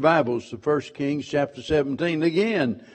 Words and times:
Bibles 0.00 0.52
the 0.52 0.56
1 0.56 0.80
Kings 0.94 1.26
chapter 1.26 1.60
17 1.60 2.22
again. 2.22 2.86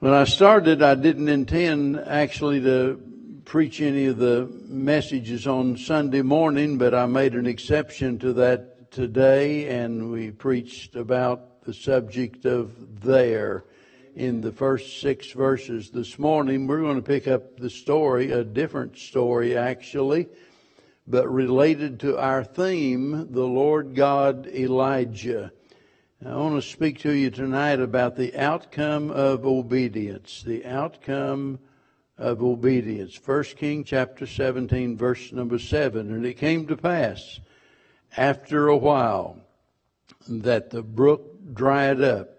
When 0.00 0.12
I 0.12 0.24
started, 0.24 0.82
I 0.82 0.96
didn't 0.96 1.28
intend 1.28 2.00
actually 2.00 2.60
to 2.62 3.00
preach 3.44 3.80
any 3.80 4.06
of 4.06 4.18
the 4.18 4.50
messages 4.66 5.46
on 5.46 5.76
Sunday 5.76 6.22
morning, 6.22 6.78
but 6.78 6.94
I 6.96 7.06
made 7.06 7.34
an 7.34 7.46
exception 7.46 8.18
to 8.18 8.32
that 8.32 8.90
today 8.90 9.68
and 9.68 10.10
we 10.10 10.32
preached 10.32 10.96
about 10.96 11.62
the 11.62 11.72
subject 11.72 12.44
of 12.44 13.00
there 13.00 13.62
in 14.16 14.40
the 14.40 14.50
first 14.50 15.00
six 15.00 15.30
verses. 15.30 15.90
This 15.90 16.18
morning, 16.18 16.66
we're 16.66 16.80
going 16.80 16.96
to 16.96 17.02
pick 17.02 17.28
up 17.28 17.56
the 17.56 17.70
story, 17.70 18.32
a 18.32 18.42
different 18.42 18.98
story 18.98 19.56
actually, 19.56 20.26
but 21.06 21.32
related 21.32 22.00
to 22.00 22.18
our 22.18 22.42
theme, 22.42 23.28
the 23.30 23.46
Lord 23.46 23.94
God 23.94 24.48
Elijah. 24.48 25.52
I 26.26 26.34
want 26.34 26.60
to 26.60 26.68
speak 26.68 26.98
to 27.00 27.12
you 27.12 27.30
tonight 27.30 27.78
about 27.78 28.16
the 28.16 28.36
outcome 28.36 29.12
of 29.12 29.46
obedience. 29.46 30.42
The 30.42 30.66
outcome 30.66 31.60
of 32.18 32.42
obedience. 32.42 33.14
First 33.14 33.56
King 33.56 33.84
chapter 33.84 34.26
17 34.26 34.96
verse 34.96 35.30
number 35.30 35.60
7. 35.60 36.12
And 36.12 36.26
it 36.26 36.34
came 36.34 36.66
to 36.66 36.76
pass 36.76 37.38
after 38.16 38.66
a 38.66 38.76
while 38.76 39.36
that 40.28 40.70
the 40.70 40.82
brook 40.82 41.54
dried 41.54 42.00
up 42.00 42.30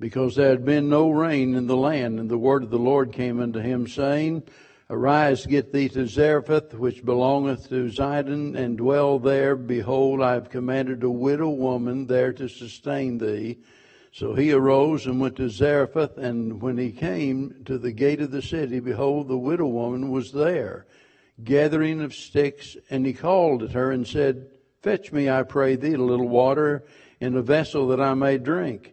because 0.00 0.34
there 0.36 0.48
had 0.48 0.64
been 0.64 0.88
no 0.88 1.10
rain 1.10 1.54
in 1.54 1.66
the 1.66 1.76
land. 1.76 2.18
And 2.18 2.30
the 2.30 2.38
word 2.38 2.62
of 2.62 2.70
the 2.70 2.78
Lord 2.78 3.12
came 3.12 3.40
unto 3.42 3.58
him 3.58 3.86
saying, 3.86 4.42
Arise, 4.92 5.46
get 5.46 5.72
thee 5.72 5.88
to 5.88 6.06
Zarephath, 6.06 6.74
which 6.74 7.02
belongeth 7.02 7.70
to 7.70 7.88
Zidon, 7.88 8.54
and 8.54 8.76
dwell 8.76 9.18
there. 9.18 9.56
Behold, 9.56 10.20
I 10.20 10.34
have 10.34 10.50
commanded 10.50 11.02
a 11.02 11.08
widow 11.08 11.48
woman 11.48 12.06
there 12.06 12.30
to 12.34 12.46
sustain 12.46 13.16
thee. 13.16 13.56
So 14.12 14.34
he 14.34 14.52
arose 14.52 15.06
and 15.06 15.18
went 15.18 15.36
to 15.36 15.48
Zarephath, 15.48 16.18
and 16.18 16.60
when 16.60 16.76
he 16.76 16.92
came 16.92 17.62
to 17.64 17.78
the 17.78 17.90
gate 17.90 18.20
of 18.20 18.32
the 18.32 18.42
city, 18.42 18.80
behold, 18.80 19.28
the 19.28 19.38
widow 19.38 19.68
woman 19.68 20.10
was 20.10 20.30
there, 20.30 20.84
gathering 21.42 22.02
of 22.02 22.14
sticks, 22.14 22.76
and 22.90 23.06
he 23.06 23.14
called 23.14 23.62
at 23.62 23.72
her 23.72 23.92
and 23.92 24.06
said, 24.06 24.46
Fetch 24.82 25.10
me, 25.10 25.30
I 25.30 25.42
pray 25.42 25.74
thee, 25.74 25.94
a 25.94 25.98
little 25.98 26.28
water 26.28 26.84
in 27.18 27.34
a 27.34 27.40
vessel 27.40 27.88
that 27.88 28.00
I 28.00 28.12
may 28.12 28.36
drink. 28.36 28.92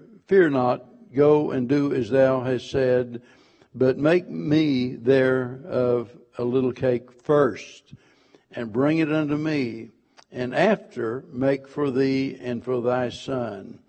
Fear 0.31 0.51
not, 0.51 0.85
go 1.13 1.51
and 1.51 1.67
do 1.67 1.93
as 1.93 2.09
thou 2.09 2.39
hast 2.39 2.71
said, 2.71 3.21
but 3.75 3.97
make 3.97 4.29
me 4.29 4.95
there 4.95 5.59
of 5.67 6.17
a 6.37 6.45
little 6.45 6.71
cake 6.71 7.11
first, 7.11 7.93
and 8.53 8.71
bring 8.71 8.99
it 8.99 9.11
unto 9.11 9.35
me, 9.35 9.89
and 10.31 10.55
after 10.55 11.25
make 11.33 11.67
for 11.67 11.91
thee 11.91 12.37
and 12.39 12.63
for 12.63 12.81
thy 12.81 13.09
son. 13.09 13.79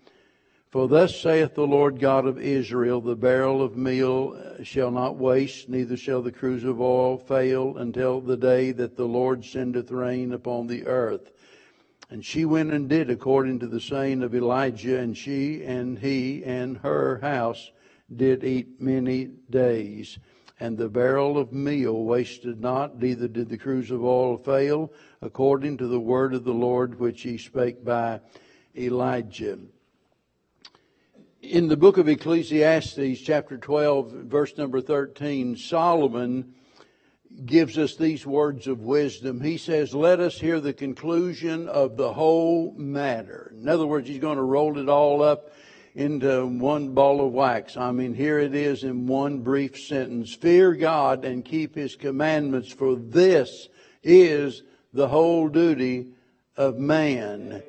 For 0.69 0.89
thus 0.89 1.15
saith 1.17 1.55
the 1.55 1.65
Lord 1.65 2.01
God 2.01 2.25
of 2.25 2.37
Israel, 2.37 2.99
the 2.99 3.15
barrel 3.15 3.61
of 3.61 3.77
meal 3.77 4.37
shall 4.63 4.91
not 4.91 5.15
waste, 5.15 5.69
neither 5.69 5.95
shall 5.95 6.21
the 6.21 6.33
cruse 6.33 6.65
of 6.65 6.81
oil 6.81 7.17
fail 7.17 7.77
until 7.77 8.19
the 8.19 8.35
day 8.35 8.73
that 8.73 8.97
the 8.97 9.07
Lord 9.07 9.45
sendeth 9.45 9.91
rain 9.91 10.33
upon 10.33 10.67
the 10.67 10.87
earth. 10.87 11.31
And 12.09 12.23
she 12.23 12.45
went 12.45 12.73
and 12.73 12.89
did 12.89 13.09
according 13.09 13.59
to 13.59 13.67
the 13.67 13.79
saying 13.79 14.23
of 14.23 14.35
Elijah, 14.35 14.99
and 14.99 15.17
she 15.17 15.63
and 15.63 15.97
he 15.97 16.43
and 16.43 16.77
her 16.77 17.19
house 17.19 17.71
did 18.15 18.43
eat 18.43 18.79
many 18.79 19.31
days. 19.49 20.19
And 20.59 20.77
the 20.77 20.89
barrel 20.89 21.37
of 21.37 21.51
meal 21.51 22.03
wasted 22.03 22.61
not, 22.61 23.01
neither 23.01 23.27
did 23.27 23.49
the 23.49 23.57
cruse 23.57 23.91
of 23.91 24.03
oil 24.03 24.37
fail, 24.37 24.93
according 25.21 25.77
to 25.77 25.87
the 25.87 25.99
word 25.99 26.33
of 26.33 26.43
the 26.43 26.53
Lord 26.53 26.99
which 26.99 27.21
he 27.21 27.37
spake 27.37 27.83
by 27.83 28.21
Elijah. 28.77 29.59
In 31.41 31.67
the 31.67 31.75
book 31.75 31.97
of 31.97 32.07
Ecclesiastes, 32.07 33.19
chapter 33.21 33.57
12, 33.57 34.11
verse 34.11 34.57
number 34.57 34.79
13, 34.79 35.57
Solomon 35.57 36.53
gives 37.45 37.77
us 37.77 37.95
these 37.95 38.25
words 38.25 38.67
of 38.67 38.81
wisdom. 38.81 39.41
He 39.41 39.57
says, 39.57 39.93
Let 39.93 40.19
us 40.19 40.39
hear 40.39 40.59
the 40.59 40.73
conclusion 40.73 41.67
of 41.67 41.97
the 41.97 42.13
whole 42.13 42.73
matter. 42.77 43.53
In 43.57 43.67
other 43.67 43.85
words, 43.85 44.07
he's 44.07 44.19
going 44.19 44.37
to 44.37 44.43
roll 44.43 44.77
it 44.77 44.89
all 44.89 45.21
up 45.21 45.51
into 45.95 46.45
one 46.45 46.93
ball 46.93 47.25
of 47.25 47.33
wax. 47.33 47.77
I 47.77 47.91
mean, 47.91 48.13
here 48.13 48.39
it 48.39 48.55
is 48.55 48.83
in 48.83 49.07
one 49.07 49.39
brief 49.39 49.79
sentence. 49.79 50.33
Fear 50.33 50.75
God 50.75 51.25
and 51.25 51.45
keep 51.45 51.75
his 51.75 51.95
commandments, 51.95 52.71
for 52.71 52.95
this 52.95 53.69
is 54.01 54.63
the 54.91 55.07
whole 55.07 55.49
duty 55.49 56.07
of 56.57 56.77
man. 56.77 57.63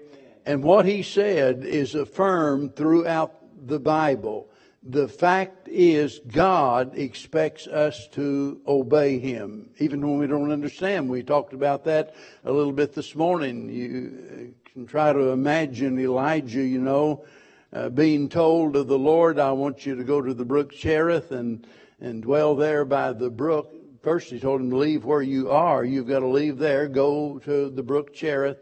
And 0.47 0.63
what 0.63 0.87
he 0.87 1.03
said 1.03 1.65
is 1.65 1.95
affirmed 1.95 2.77
throughout 2.77 3.35
the 3.67 3.81
Bible 3.81 4.49
the 4.87 5.09
fact 5.09 5.64
is 5.75 6.21
God 6.29 6.97
expects 6.97 7.67
us 7.67 8.07
to 8.13 8.61
obey 8.67 9.19
Him, 9.19 9.71
even 9.79 10.01
when 10.01 10.19
we 10.19 10.27
don't 10.29 10.53
understand. 10.53 11.09
We 11.11 11.23
talked 11.23 11.53
about 11.53 11.85
that 11.85 12.15
a 12.45 12.53
little 12.53 12.73
bit 12.73 12.95
this 12.95 13.17
morning. 13.17 13.69
You 13.69 14.55
can 14.73 14.87
try 14.87 15.13
to 15.13 15.31
imagine 15.31 15.99
Elijah, 15.99 16.63
you 16.63 16.81
know, 16.81 17.25
uh, 17.73 17.89
being 17.89 18.29
told 18.29 18.77
of 18.77 18.87
the 18.87 18.99
Lord, 18.99 19.41
I 19.41 19.51
want 19.51 19.85
you 19.85 19.97
to 19.97 20.05
go 20.05 20.23
to 20.23 20.33
the 20.33 20.45
brook 20.45 20.73
Cherith 20.73 21.33
and, 21.33 21.67
and 22.01 22.23
dwell 22.23 22.55
there 22.55 22.85
by 22.85 23.13
the 23.13 23.31
brook. 23.31 23.75
First, 24.01 24.31
he 24.31 24.39
told 24.39 24.61
him 24.61 24.71
to 24.71 24.77
leave 24.77 25.05
where 25.05 25.23
you 25.23 25.51
are. 25.51 25.85
You've 25.85 26.07
got 26.07 26.21
to 26.21 26.29
leave 26.29 26.59
there, 26.59 26.87
go 26.87 27.41
to 27.41 27.71
the 27.71 27.83
brook 27.83 28.15
Cherith, 28.15 28.59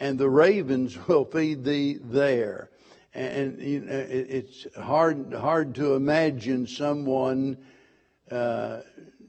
and 0.00 0.18
the 0.18 0.30
ravens 0.30 0.96
will 1.08 1.26
feed 1.26 1.62
thee 1.62 1.98
there 2.02 2.70
and 3.14 3.60
you 3.62 3.80
know, 3.80 4.06
it's 4.08 4.66
hard 4.76 5.32
hard 5.32 5.74
to 5.76 5.94
imagine 5.94 6.66
someone 6.66 7.58
uh, 8.30 8.80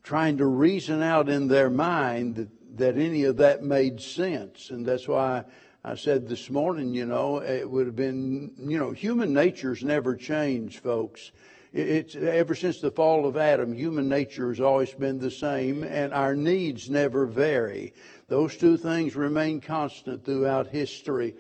trying 0.04 0.38
to 0.38 0.46
reason 0.46 1.02
out 1.02 1.30
in 1.30 1.48
their 1.48 1.70
mind 1.70 2.36
that, 2.36 2.78
that 2.78 2.98
any 2.98 3.24
of 3.24 3.38
that 3.38 3.64
made 3.64 4.02
sense, 4.02 4.70
and 4.70 4.86
that's 4.86 5.08
why 5.08 5.44
I 5.84 5.94
said 5.94 6.28
this 6.28 6.50
morning, 6.50 6.96
you 6.96 7.06
know, 7.06 7.44
it 7.44 7.70
would 7.70 7.86
have 7.86 7.96
been, 7.96 8.54
you 8.58 8.80
know, 8.80 8.90
human 8.90 9.34
nature's 9.34 9.84
never 9.84 10.16
changed, 10.16 10.80
folks. 10.80 11.32
It's 11.74 12.16
ever 12.16 12.56
since 12.56 12.82
the 12.82 12.90
fall 12.90 13.28
of 13.28 13.38
Adam, 13.38 13.72
human 13.72 14.10
nature 14.10 14.50
has 14.50 14.60
always 14.60 14.94
been 14.94 15.20
the 15.20 15.30
same, 15.30 15.84
and 15.84 16.12
our 16.12 16.36
needs 16.36 16.90
never 16.90 17.28
vary. 17.28 17.94
Those 18.30 18.58
two 18.58 18.78
things 18.78 19.16
remain 19.16 19.62
constant 19.62 20.26
throughout 20.26 20.70
history. 20.70 21.36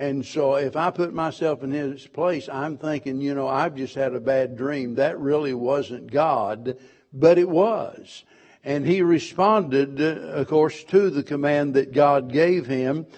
And 0.00 0.24
so 0.24 0.54
if 0.54 0.76
I 0.76 0.90
put 0.90 1.12
myself 1.12 1.62
in 1.62 1.72
his 1.72 2.06
place, 2.06 2.48
I'm 2.48 2.78
thinking, 2.78 3.20
you 3.20 3.34
know, 3.34 3.46
I've 3.46 3.74
just 3.74 3.94
had 3.94 4.14
a 4.14 4.20
bad 4.20 4.56
dream. 4.56 4.94
That 4.94 5.20
really 5.20 5.52
wasn't 5.52 6.10
God, 6.10 6.78
but 7.12 7.36
it 7.36 7.50
was. 7.50 8.24
And 8.64 8.86
he 8.86 9.02
responded, 9.02 10.00
uh, 10.00 10.38
of 10.38 10.48
course, 10.48 10.82
to 10.84 11.10
the 11.10 11.22
command 11.22 11.74
that 11.74 11.92
God 11.92 12.32
gave 12.32 12.64
him. 12.66 13.08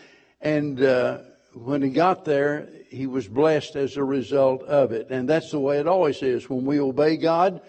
And 0.41 0.83
uh, 0.83 1.19
when 1.55 1.83
he 1.83 1.91
got 1.91 2.25
there, 2.25 2.69
he 2.91 3.07
was 3.07 3.29
blessed 3.29 3.77
as 3.77 3.97
a 3.97 4.03
result 4.03 4.65
of 4.65 4.91
it. 4.91 5.07
And 5.09 5.29
that's 5.29 5.53
the 5.53 5.61
way 5.61 5.79
it 5.79 5.87
always 5.87 6.21
is. 6.21 6.51
When 6.51 6.65
we 6.65 6.81
obey 6.81 7.17
God, 7.17 7.61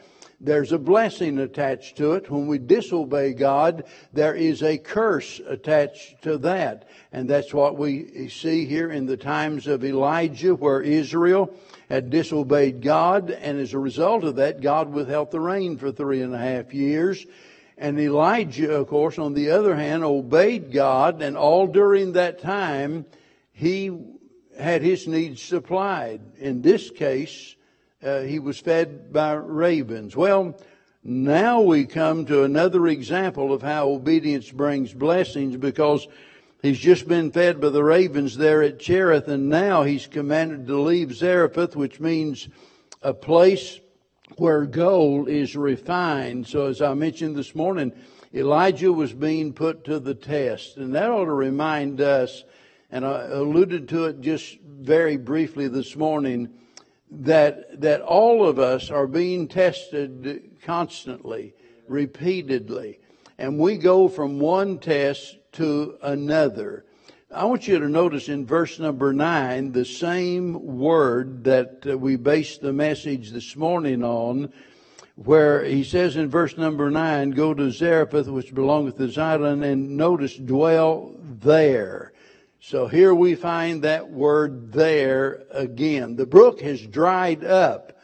there's 0.43 0.73
a 0.73 0.77
blessing 0.77 1.39
attached 1.39 1.95
to 1.97 2.13
it. 2.13 2.29
When 2.29 2.47
we 2.47 2.57
disobey 2.57 3.33
God, 3.33 3.85
there 4.11 4.35
is 4.35 4.61
a 4.61 4.77
curse 4.77 5.39
attached 5.47 6.21
to 6.23 6.37
that. 6.39 6.89
And 7.13 7.29
that's 7.29 7.53
what 7.53 7.77
we 7.77 8.27
see 8.27 8.65
here 8.65 8.91
in 8.91 9.05
the 9.05 9.15
times 9.15 9.67
of 9.67 9.85
Elijah, 9.85 10.53
where 10.53 10.81
Israel 10.81 11.55
had 11.89 12.09
disobeyed 12.09 12.81
God, 12.81 13.29
and 13.29 13.59
as 13.59 13.73
a 13.73 13.79
result 13.79 14.23
of 14.23 14.35
that, 14.35 14.61
God 14.61 14.91
withheld 14.91 15.31
the 15.31 15.39
rain 15.39 15.77
for 15.77 15.91
three 15.91 16.21
and 16.21 16.33
a 16.33 16.39
half 16.39 16.73
years. 16.73 17.25
And 17.77 17.99
Elijah, 17.99 18.73
of 18.75 18.87
course, 18.87 19.17
on 19.17 19.33
the 19.33 19.51
other 19.51 19.75
hand, 19.75 20.03
obeyed 20.03 20.71
God, 20.71 21.21
and 21.21 21.37
all 21.37 21.67
during 21.67 22.13
that 22.13 22.41
time, 22.41 23.05
he 23.53 23.91
had 24.59 24.81
his 24.81 25.07
needs 25.07 25.41
supplied. 25.41 26.21
In 26.37 26.61
this 26.61 26.89
case, 26.89 27.55
uh, 28.03 28.21
he 28.21 28.39
was 28.39 28.59
fed 28.59 29.11
by 29.13 29.33
ravens. 29.33 30.15
Well, 30.15 30.59
now 31.03 31.61
we 31.61 31.85
come 31.85 32.25
to 32.25 32.43
another 32.43 32.87
example 32.87 33.53
of 33.53 33.61
how 33.61 33.89
obedience 33.89 34.51
brings 34.51 34.93
blessings 34.93 35.57
because 35.57 36.07
He's 36.63 36.79
just 36.79 37.09
been 37.09 37.29
fed 37.29 37.59
by 37.59 37.69
the 37.69 37.83
ravens 37.83 38.37
there 38.37 38.63
at 38.63 38.79
Cherith, 38.79 39.27
and 39.27 39.49
now 39.49 39.83
he's 39.83 40.07
commanded 40.07 40.65
to 40.67 40.79
leave 40.79 41.13
Zarephath, 41.13 41.75
which 41.75 41.99
means 41.99 42.47
a 43.01 43.13
place 43.13 43.81
where 44.37 44.65
gold 44.65 45.27
is 45.27 45.57
refined. 45.57 46.47
So 46.47 46.67
as 46.67 46.81
I 46.81 46.93
mentioned 46.93 47.35
this 47.35 47.53
morning, 47.53 47.91
Elijah 48.33 48.93
was 48.93 49.11
being 49.11 49.51
put 49.51 49.83
to 49.83 49.99
the 49.99 50.15
test, 50.15 50.77
and 50.77 50.95
that 50.95 51.09
ought 51.09 51.25
to 51.25 51.33
remind 51.33 51.99
us, 51.99 52.45
and 52.89 53.05
I 53.05 53.25
alluded 53.25 53.89
to 53.89 54.05
it 54.05 54.21
just 54.21 54.57
very 54.61 55.17
briefly 55.17 55.67
this 55.67 55.97
morning, 55.97 56.47
that, 57.21 57.81
that 57.81 58.01
all 58.01 58.47
of 58.47 58.59
us 58.59 58.89
are 58.89 59.07
being 59.07 59.47
tested 59.47 60.57
constantly, 60.63 61.53
repeatedly. 61.87 62.99
And 63.37 63.59
we 63.59 63.77
go 63.77 64.07
from 64.07 64.39
one 64.39 64.79
test 64.79 65.37
to 65.53 65.97
another. 66.01 66.85
I 67.31 67.45
want 67.45 67.67
you 67.67 67.79
to 67.79 67.89
notice 67.89 68.29
in 68.29 68.45
verse 68.45 68.79
number 68.79 69.11
nine 69.11 69.71
the 69.71 69.85
same 69.85 70.77
word 70.77 71.43
that 71.45 71.83
uh, 71.87 71.97
we 71.97 72.15
based 72.15 72.61
the 72.61 72.73
message 72.73 73.31
this 73.31 73.55
morning 73.55 74.03
on, 74.03 74.53
where 75.15 75.63
he 75.63 75.83
says 75.83 76.15
in 76.15 76.29
verse 76.29 76.57
number 76.57 76.91
nine, 76.91 77.31
Go 77.31 77.53
to 77.53 77.71
Zarephath, 77.71 78.27
which 78.27 78.53
belongeth 78.53 78.97
to 78.97 79.07
Zidon, 79.07 79.63
and 79.63 79.97
notice, 79.97 80.35
dwell 80.35 81.15
there. 81.19 82.12
So 82.65 82.87
here 82.87 83.13
we 83.13 83.35
find 83.35 83.81
that 83.81 84.09
word 84.09 84.71
there 84.71 85.43
again. 85.51 86.15
The 86.15 86.25
brook 86.25 86.61
has 86.61 86.79
dried 86.79 87.43
up. 87.43 87.99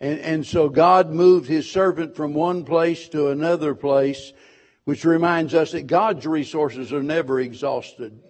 And, 0.00 0.20
and 0.20 0.46
so 0.46 0.68
God 0.68 1.10
moved 1.10 1.48
his 1.48 1.70
servant 1.70 2.14
from 2.14 2.34
one 2.34 2.66
place 2.66 3.08
to 3.08 3.28
another 3.28 3.74
place 3.74 4.34
which 4.84 5.06
reminds 5.06 5.54
us 5.54 5.72
that 5.72 5.86
God's 5.86 6.26
resources 6.26 6.92
are 6.92 7.02
never 7.02 7.40
exhausted. 7.40 8.20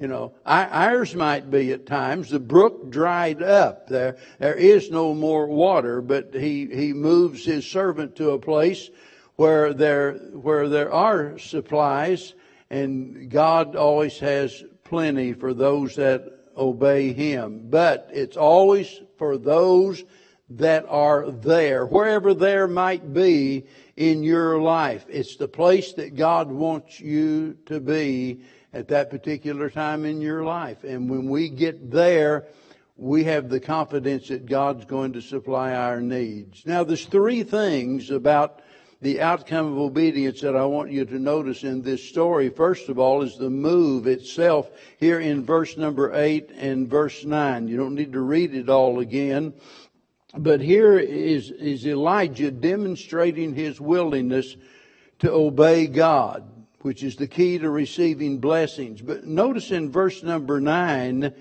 You 0.00 0.08
know, 0.08 0.34
ours 0.44 1.14
might 1.14 1.52
be 1.52 1.70
at 1.70 1.86
times. 1.86 2.28
The 2.28 2.40
brook 2.40 2.90
dried 2.90 3.44
up. 3.44 3.86
There, 3.86 4.16
there 4.40 4.56
is 4.56 4.90
no 4.90 5.14
more 5.14 5.46
water, 5.46 6.00
but 6.02 6.34
he, 6.34 6.66
he 6.66 6.92
moves 6.92 7.44
his 7.44 7.64
servant 7.64 8.16
to 8.16 8.30
a 8.30 8.40
place 8.40 8.90
where 9.36 9.72
there, 9.72 10.14
where 10.14 10.68
there 10.68 10.92
are 10.92 11.38
supplies, 11.38 12.34
and 12.70 13.30
God 13.30 13.76
always 13.76 14.18
has 14.18 14.64
plenty 14.88 15.32
for 15.32 15.54
those 15.54 15.96
that 15.96 16.24
obey 16.56 17.12
him. 17.12 17.68
But 17.68 18.10
it's 18.12 18.36
always 18.36 19.00
for 19.18 19.36
those 19.36 20.04
that 20.50 20.86
are 20.88 21.30
there, 21.30 21.86
wherever 21.86 22.32
there 22.32 22.68
might 22.68 23.12
be 23.12 23.66
in 23.96 24.22
your 24.22 24.60
life. 24.60 25.04
It's 25.08 25.36
the 25.36 25.48
place 25.48 25.92
that 25.94 26.14
God 26.14 26.50
wants 26.50 27.00
you 27.00 27.56
to 27.66 27.80
be 27.80 28.42
at 28.72 28.88
that 28.88 29.10
particular 29.10 29.70
time 29.70 30.04
in 30.04 30.20
your 30.20 30.44
life. 30.44 30.84
And 30.84 31.10
when 31.10 31.28
we 31.28 31.48
get 31.48 31.90
there, 31.90 32.46
we 32.96 33.24
have 33.24 33.48
the 33.48 33.60
confidence 33.60 34.28
that 34.28 34.46
God's 34.46 34.84
going 34.84 35.14
to 35.14 35.22
supply 35.22 35.74
our 35.74 36.00
needs. 36.00 36.64
Now, 36.64 36.84
there's 36.84 37.06
three 37.06 37.42
things 37.42 38.10
about 38.10 38.60
the 39.02 39.20
outcome 39.20 39.72
of 39.72 39.78
obedience 39.78 40.40
that 40.40 40.56
I 40.56 40.64
want 40.64 40.90
you 40.90 41.04
to 41.04 41.18
notice 41.18 41.64
in 41.64 41.82
this 41.82 42.02
story. 42.02 42.48
First 42.48 42.88
of 42.88 42.98
all 42.98 43.22
is 43.22 43.36
the 43.36 43.50
move 43.50 44.06
itself 44.06 44.70
here 44.98 45.20
in 45.20 45.44
verse 45.44 45.76
number 45.76 46.14
8 46.14 46.50
and 46.56 46.88
verse 46.88 47.24
9. 47.24 47.68
You 47.68 47.76
don't 47.76 47.94
need 47.94 48.12
to 48.12 48.20
read 48.20 48.54
it 48.54 48.68
all 48.68 49.00
again. 49.00 49.52
But 50.36 50.60
here 50.60 50.98
is, 50.98 51.50
is 51.50 51.86
Elijah 51.86 52.50
demonstrating 52.50 53.54
his 53.54 53.80
willingness 53.80 54.56
to 55.20 55.30
obey 55.30 55.86
God, 55.86 56.50
which 56.80 57.02
is 57.02 57.16
the 57.16 57.26
key 57.26 57.58
to 57.58 57.70
receiving 57.70 58.38
blessings. 58.38 59.02
But 59.02 59.24
notice 59.24 59.70
in 59.70 59.90
verse 59.90 60.22
number 60.22 60.60
nine 60.60 61.34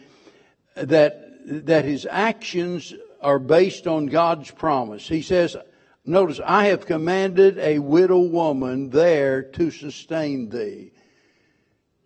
that, 0.76 1.66
that 1.66 1.86
his 1.86 2.06
actions 2.10 2.94
are 3.22 3.40
based 3.40 3.88
on 3.88 4.06
God's 4.08 4.52
promise. 4.52 5.08
He 5.08 5.22
says, 5.22 5.58
notice, 6.06 6.40
I 6.44 6.66
have 6.66 6.86
commanded 6.86 7.58
a 7.58 7.80
widow 7.80 8.20
woman 8.20 8.90
there 8.90 9.44
to 9.44 9.72
sustain 9.72 10.50
thee. 10.50 10.92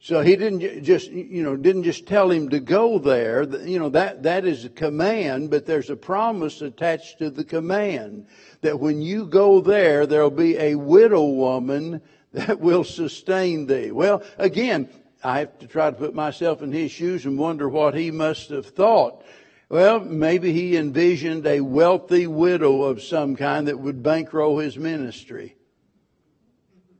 So 0.02 0.22
he 0.22 0.38
didn't 0.38 0.84
just, 0.84 1.12
you 1.12 1.44
know, 1.44 1.58
didn't 1.58 1.84
just 1.84 2.08
tell 2.08 2.32
him 2.32 2.50
to 2.50 2.60
go 2.62 3.00
there. 3.00 3.44
You 3.44 3.80
know, 3.80 3.90
that, 3.90 4.24
that 4.24 4.46
is 4.46 4.64
a 4.64 4.70
command, 4.70 5.50
but 5.50 5.66
there's 5.66 5.90
a 5.90 5.96
promise 5.96 6.62
attached 6.62 7.20
to 7.20 7.30
the 7.30 7.44
command 7.44 8.26
that 8.62 8.80
when 8.80 9.02
you 9.02 9.26
go 9.26 9.60
there, 9.60 10.06
there'll 10.06 10.30
be 10.30 10.58
a 10.58 10.76
widow 10.76 11.26
woman 11.26 12.02
that 12.32 12.60
will 12.62 12.86
sustain 12.86 13.66
thee. 13.66 13.92
Well, 13.92 14.24
again, 14.38 14.88
I 15.22 15.40
have 15.40 15.60
to 15.60 15.68
try 15.68 15.92
to 15.92 15.98
put 15.98 16.16
myself 16.16 16.62
in 16.62 16.72
his 16.72 16.92
shoes 16.92 17.26
and 17.26 17.38
wonder 17.38 17.68
what 17.68 17.94
he 17.94 18.10
must 18.10 18.50
have 18.52 18.68
thought. 18.68 19.24
Well, 19.70 20.00
maybe 20.00 20.52
he 20.52 20.76
envisioned 20.76 21.46
a 21.46 21.62
wealthy 21.62 22.26
widow 22.26 22.82
of 22.82 23.04
some 23.04 23.36
kind 23.36 23.68
that 23.68 23.80
would 23.80 24.02
bankroll 24.02 24.58
his 24.58 24.78
ministry. 24.78 25.56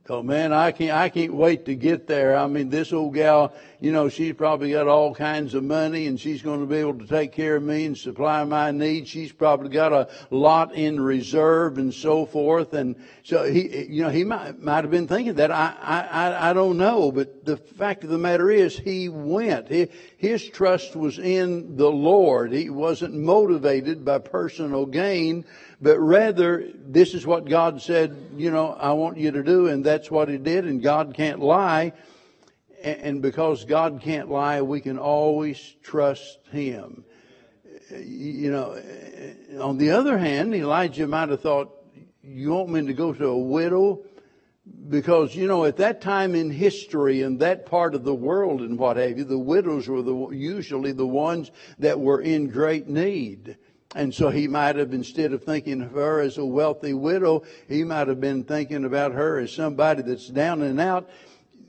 Oh 0.08 0.24
man, 0.24 0.52
I 0.52 0.72
can't, 0.72 0.90
I 0.90 1.08
can't 1.08 1.34
wait 1.34 1.66
to 1.66 1.76
get 1.76 2.08
there. 2.08 2.36
I 2.36 2.48
mean, 2.48 2.68
this 2.68 2.92
old 2.92 3.14
gal, 3.14 3.54
you 3.78 3.92
know, 3.92 4.08
she's 4.08 4.32
probably 4.32 4.72
got 4.72 4.88
all 4.88 5.14
kinds 5.14 5.54
of 5.54 5.62
money 5.62 6.08
and 6.08 6.18
she's 6.18 6.42
going 6.42 6.58
to 6.58 6.66
be 6.66 6.78
able 6.78 6.98
to 6.98 7.06
take 7.06 7.32
care 7.32 7.54
of 7.54 7.62
me 7.62 7.84
and 7.86 7.96
supply 7.96 8.42
my 8.42 8.72
needs. 8.72 9.08
She's 9.08 9.30
probably 9.30 9.68
got 9.68 9.92
a 9.92 10.08
lot 10.30 10.74
in 10.74 11.00
reserve 11.00 11.78
and 11.78 11.94
so 11.94 12.26
forth. 12.26 12.72
And 12.74 12.96
so 13.22 13.44
he, 13.44 13.86
you 13.88 14.02
know, 14.02 14.08
he 14.08 14.24
might, 14.24 14.60
might 14.60 14.82
have 14.82 14.90
been 14.90 15.06
thinking 15.06 15.34
that. 15.34 15.52
I, 15.52 15.76
I, 15.80 16.50
I 16.50 16.52
don't 16.54 16.76
know. 16.76 17.12
But 17.12 17.44
the 17.44 17.56
fact 17.56 18.02
of 18.02 18.10
the 18.10 18.18
matter 18.18 18.50
is 18.50 18.76
he 18.76 19.08
went. 19.08 19.68
He, 19.68 19.90
his 20.20 20.48
trust 20.48 20.94
was 20.94 21.18
in 21.18 21.76
the 21.76 21.90
Lord. 21.90 22.52
He 22.52 22.70
wasn't 22.70 23.14
motivated 23.14 24.04
by 24.04 24.18
personal 24.18 24.86
gain 24.86 25.44
but 25.82 25.98
rather 25.98 26.68
this 26.76 27.14
is 27.14 27.26
what 27.26 27.48
God 27.48 27.80
said, 27.80 28.14
you 28.36 28.50
know, 28.50 28.72
I 28.72 28.92
want 28.92 29.16
you 29.16 29.30
to 29.30 29.42
do, 29.42 29.68
and 29.68 29.84
that's 29.84 30.10
what 30.10 30.28
He 30.28 30.36
did, 30.36 30.66
and 30.66 30.82
God 30.82 31.14
can't 31.14 31.40
lie. 31.40 31.92
And 32.82 33.22
because 33.22 33.64
God 33.64 34.00
can't 34.02 34.30
lie, 34.30 34.62
we 34.62 34.80
can 34.80 34.98
always 34.98 35.58
trust 35.82 36.38
Him. 36.50 37.04
You 37.90 38.50
know, 38.50 39.62
on 39.62 39.78
the 39.78 39.90
other 39.90 40.18
hand, 40.18 40.54
Elijah 40.54 41.06
might 41.06 41.30
have 41.30 41.40
thought, 41.40 41.74
you 42.22 42.50
want 42.50 42.68
me 42.68 42.86
to 42.86 42.92
go 42.92 43.12
to 43.12 43.26
a 43.26 43.38
widow? 43.38 44.04
Because, 44.88 45.36
you 45.36 45.46
know, 45.46 45.64
at 45.64 45.76
that 45.76 46.00
time 46.00 46.34
in 46.34 46.50
history 46.50 47.22
in 47.22 47.38
that 47.38 47.66
part 47.66 47.94
of 47.94 48.04
the 48.04 48.14
world 48.14 48.60
and 48.60 48.78
what 48.78 48.96
have 48.96 49.18
you, 49.18 49.24
the 49.24 49.38
widows 49.38 49.88
were 49.88 50.02
the, 50.02 50.28
usually 50.30 50.92
the 50.92 51.06
ones 51.06 51.50
that 51.78 52.00
were 52.00 52.20
in 52.20 52.48
great 52.48 52.88
need. 52.88 53.56
And 53.94 54.14
so 54.14 54.30
he 54.30 54.46
might 54.46 54.76
have, 54.76 54.92
instead 54.92 55.32
of 55.32 55.42
thinking 55.42 55.82
of 55.82 55.92
her 55.92 56.20
as 56.20 56.38
a 56.38 56.44
wealthy 56.44 56.92
widow, 56.92 57.42
he 57.68 57.82
might 57.82 58.08
have 58.08 58.20
been 58.20 58.44
thinking 58.44 58.84
about 58.84 59.12
her 59.12 59.38
as 59.38 59.52
somebody 59.52 60.02
that's 60.02 60.28
down 60.28 60.62
and 60.62 60.80
out, 60.80 61.10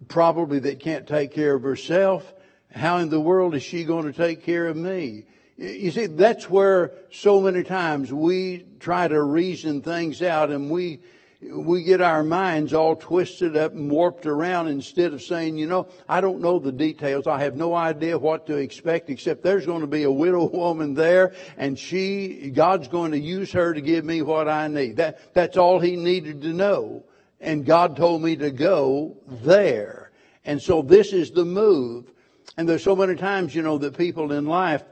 probably 0.08 0.60
that 0.60 0.80
can't 0.80 1.08
take 1.08 1.32
care 1.32 1.56
of 1.56 1.64
herself. 1.64 2.34
How 2.74 2.98
in 2.98 3.10
the 3.10 3.20
world 3.20 3.56
is 3.56 3.64
she 3.64 3.84
going 3.84 4.06
to 4.06 4.14
take 4.14 4.44
care 4.44 4.68
of 4.68 4.78
me? 4.78 5.26
You 5.58 5.92
see, 5.92 6.06
that's 6.08 6.50
where 6.50 6.92
so 7.12 7.42
many 7.42 7.64
times 7.64 8.14
we 8.14 8.66
try 8.80 9.08
to 9.08 9.22
reason 9.22 9.82
things 9.82 10.22
out 10.22 10.50
and 10.50 10.70
we 10.70 11.02
we 11.42 11.82
get 11.84 12.02
our 12.02 12.24
minds 12.24 12.72
all 12.72 12.96
twisted 12.96 13.58
up 13.58 13.74
and 13.74 13.90
warped 13.90 14.28
around 14.28 14.68
instead 14.68 15.12
of 15.12 15.24
saying, 15.24 15.58
you 15.58 15.66
know, 15.66 15.88
I 16.08 16.22
don't 16.22 16.40
know 16.40 16.60
the 16.60 16.72
details. 16.72 17.26
I 17.26 17.42
have 17.42 17.56
no 17.56 17.74
idea 17.74 18.18
what 18.18 18.46
to 18.48 18.58
expect 18.58 19.10
except 19.10 19.42
there's 19.42 19.66
going 19.66 19.82
to 19.82 19.88
be 19.88 20.04
a 20.04 20.12
widow 20.12 20.46
woman 20.54 20.94
there 20.94 21.34
and 21.58 21.78
she, 21.78 22.52
God's 22.52 22.88
going 22.88 23.12
to 23.12 23.20
use 23.20 23.52
her 23.54 23.74
to 23.74 23.82
give 23.82 24.06
me 24.06 24.22
what 24.22 24.48
I 24.48 24.68
need. 24.68 24.98
That, 24.98 25.34
that's 25.34 25.58
all 25.58 25.80
he 25.80 25.96
needed 25.96 26.44
to 26.44 26.54
know. 26.54 27.06
And 27.40 27.66
God 27.66 27.98
told 27.98 28.22
me 28.22 28.36
to 28.36 28.52
go 28.52 29.18
there. 29.26 30.12
And 30.46 30.62
so 30.62 30.84
this 30.84 31.12
is 31.12 31.32
the 31.32 31.46
move. 31.46 32.12
And 32.56 32.70
there's 32.70 32.84
so 32.84 32.96
many 32.96 33.16
times, 33.16 33.56
you 33.56 33.64
know, 33.64 33.80
that 33.80 33.98
people 33.98 34.32
in 34.32 34.46
life 34.46 34.84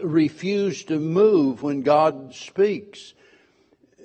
refuse 0.00 0.84
to 0.84 1.00
move 1.00 1.64
when 1.64 1.82
God 1.82 2.32
speaks 2.32 3.14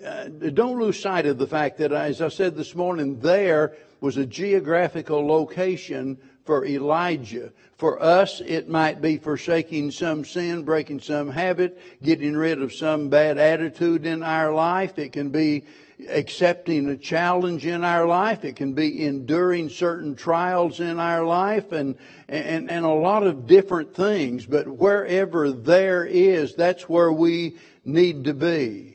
uh, 0.06 0.28
don't 0.54 0.80
lose 0.80 1.00
sight 1.00 1.26
of 1.26 1.38
the 1.38 1.48
fact 1.48 1.78
that, 1.78 1.92
as 1.92 2.22
I 2.22 2.30
said 2.30 2.56
this 2.56 2.76
morning, 2.76 3.20
there 3.20 3.76
was 4.02 4.18
a 4.18 4.26
geographical 4.26 5.26
location 5.26 6.18
for 6.46 6.66
Elijah. 6.66 7.52
For 7.78 8.02
us, 8.02 8.42
it 8.42 8.68
might 8.68 9.02
be 9.02 9.18
forsaking 9.18 9.92
some 9.92 10.26
sin, 10.26 10.64
breaking 10.64 11.00
some 11.00 11.30
habit, 11.30 11.80
getting 12.02 12.36
rid 12.36 12.62
of 12.62 12.74
some 12.74 13.10
bad 13.10 13.38
attitude 13.38 14.06
in 14.06 14.24
our 14.24 14.54
life. 14.54 15.00
It 15.00 15.14
can 15.14 15.30
be 15.30 15.64
accepting 16.10 16.90
a 16.90 16.98
challenge 16.98 17.66
in 17.66 17.84
our 17.84 18.06
life. 18.06 18.44
It 18.44 18.58
can 18.58 18.74
be 18.74 19.06
enduring 19.06 19.70
certain 19.70 20.16
trials 20.16 20.80
in 20.82 21.00
our 21.00 21.24
life 21.24 21.72
and, 21.72 21.96
and, 22.28 22.70
and 22.70 22.86
a 22.86 22.90
lot 22.90 23.26
of 23.26 23.48
different 23.48 23.96
things. 23.96 24.46
But 24.46 24.68
wherever 24.68 25.52
there 25.52 26.06
is, 26.06 26.56
that's 26.56 26.90
where 26.90 27.12
we 27.12 27.58
need 27.86 28.26
to 28.26 28.34
be 28.34 28.93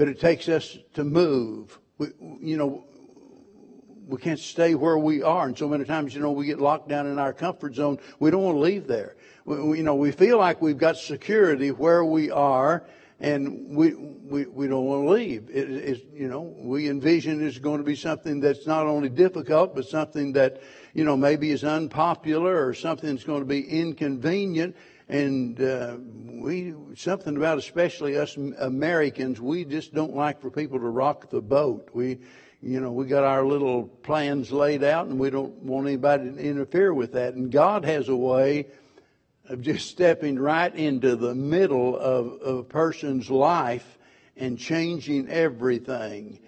but 0.00 0.08
it 0.08 0.18
takes 0.18 0.48
us 0.48 0.78
to 0.94 1.04
move. 1.04 1.78
We, 1.98 2.06
you 2.40 2.56
know, 2.56 2.86
we 4.06 4.16
can't 4.16 4.38
stay 4.38 4.74
where 4.74 4.96
we 4.96 5.22
are. 5.22 5.46
And 5.46 5.58
so 5.58 5.68
many 5.68 5.84
times, 5.84 6.14
you 6.14 6.22
know, 6.22 6.32
we 6.32 6.46
get 6.46 6.58
locked 6.58 6.88
down 6.88 7.06
in 7.06 7.18
our 7.18 7.34
comfort 7.34 7.74
zone. 7.74 7.98
We 8.18 8.30
don't 8.30 8.42
want 8.42 8.56
to 8.56 8.60
leave 8.60 8.86
there. 8.86 9.16
We, 9.44 9.60
we, 9.60 9.76
you 9.76 9.82
know, 9.82 9.96
we 9.96 10.10
feel 10.10 10.38
like 10.38 10.62
we've 10.62 10.78
got 10.78 10.96
security 10.96 11.70
where 11.70 12.02
we 12.02 12.30
are 12.30 12.86
and 13.20 13.76
we, 13.76 13.92
we, 13.92 14.46
we 14.46 14.68
don't 14.68 14.86
want 14.86 15.04
to 15.04 15.10
leave. 15.10 15.50
It, 15.50 15.70
it's, 15.70 16.00
you 16.14 16.28
know, 16.28 16.40
we 16.56 16.88
envision 16.88 17.46
it's 17.46 17.58
going 17.58 17.76
to 17.76 17.84
be 17.84 17.94
something 17.94 18.40
that's 18.40 18.66
not 18.66 18.86
only 18.86 19.10
difficult, 19.10 19.74
but 19.74 19.86
something 19.86 20.32
that, 20.32 20.62
you 20.94 21.04
know, 21.04 21.14
maybe 21.14 21.50
is 21.50 21.62
unpopular 21.62 22.66
or 22.66 22.72
something 22.72 23.10
that's 23.10 23.24
going 23.24 23.40
to 23.40 23.46
be 23.46 23.60
inconvenient. 23.68 24.76
And 25.10 25.60
uh, 25.60 25.96
we, 26.40 26.72
something 26.94 27.36
about 27.36 27.58
especially 27.58 28.16
us 28.16 28.36
Americans, 28.36 29.40
we 29.40 29.64
just 29.64 29.92
don't 29.92 30.14
like 30.14 30.40
for 30.40 30.52
people 30.52 30.78
to 30.78 30.86
rock 30.86 31.30
the 31.30 31.40
boat. 31.40 31.90
We, 31.92 32.18
you 32.62 32.78
know, 32.78 32.92
we 32.92 33.06
got 33.06 33.24
our 33.24 33.44
little 33.44 33.88
plans 33.88 34.52
laid 34.52 34.84
out 34.84 35.08
and 35.08 35.18
we 35.18 35.30
don't 35.30 35.52
want 35.64 35.88
anybody 35.88 36.30
to 36.30 36.38
interfere 36.38 36.94
with 36.94 37.14
that. 37.14 37.34
And 37.34 37.50
God 37.50 37.84
has 37.84 38.08
a 38.08 38.14
way 38.14 38.68
of 39.48 39.62
just 39.62 39.90
stepping 39.90 40.38
right 40.38 40.72
into 40.76 41.16
the 41.16 41.34
middle 41.34 41.98
of, 41.98 42.40
of 42.40 42.58
a 42.58 42.62
person's 42.62 43.28
life 43.28 43.98
and 44.36 44.56
changing 44.56 45.28
everything. 45.28 46.38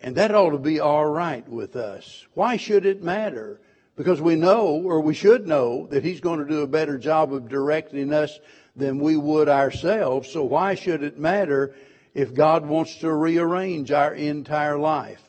And 0.00 0.16
that 0.16 0.34
ought 0.34 0.52
to 0.52 0.58
be 0.58 0.80
all 0.80 1.04
right 1.04 1.46
with 1.46 1.76
us. 1.76 2.26
Why 2.32 2.56
should 2.56 2.86
it 2.86 3.02
matter? 3.02 3.60
Because 3.96 4.20
we 4.20 4.36
know, 4.36 4.66
or 4.66 5.00
we 5.00 5.14
should 5.14 5.46
know, 5.46 5.86
that 5.88 6.04
He's 6.04 6.20
going 6.20 6.38
to 6.38 6.48
do 6.48 6.62
a 6.62 6.66
better 6.66 6.98
job 6.98 7.32
of 7.32 7.48
directing 7.48 8.12
us 8.12 8.38
than 8.74 8.98
we 8.98 9.16
would 9.16 9.48
ourselves. 9.48 10.30
So 10.30 10.44
why 10.44 10.74
should 10.74 11.02
it 11.02 11.18
matter 11.18 11.74
if 12.14 12.34
God 12.34 12.66
wants 12.66 12.96
to 12.98 13.12
rearrange 13.12 13.92
our 13.92 14.14
entire 14.14 14.78
life? 14.78 15.22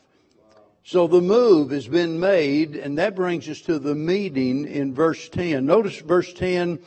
So 0.85 1.07
the 1.07 1.21
move 1.21 1.71
has 1.71 1.87
been 1.87 2.19
made, 2.19 2.75
and 2.75 2.97
that 2.97 3.15
brings 3.15 3.47
us 3.47 3.61
to 3.61 3.79
the 3.79 3.95
meeting 3.95 4.65
in 4.65 4.93
verse 4.93 5.29
10. 5.29 5.65
Notice 5.65 5.99
verse 5.99 6.33
10 6.33 6.79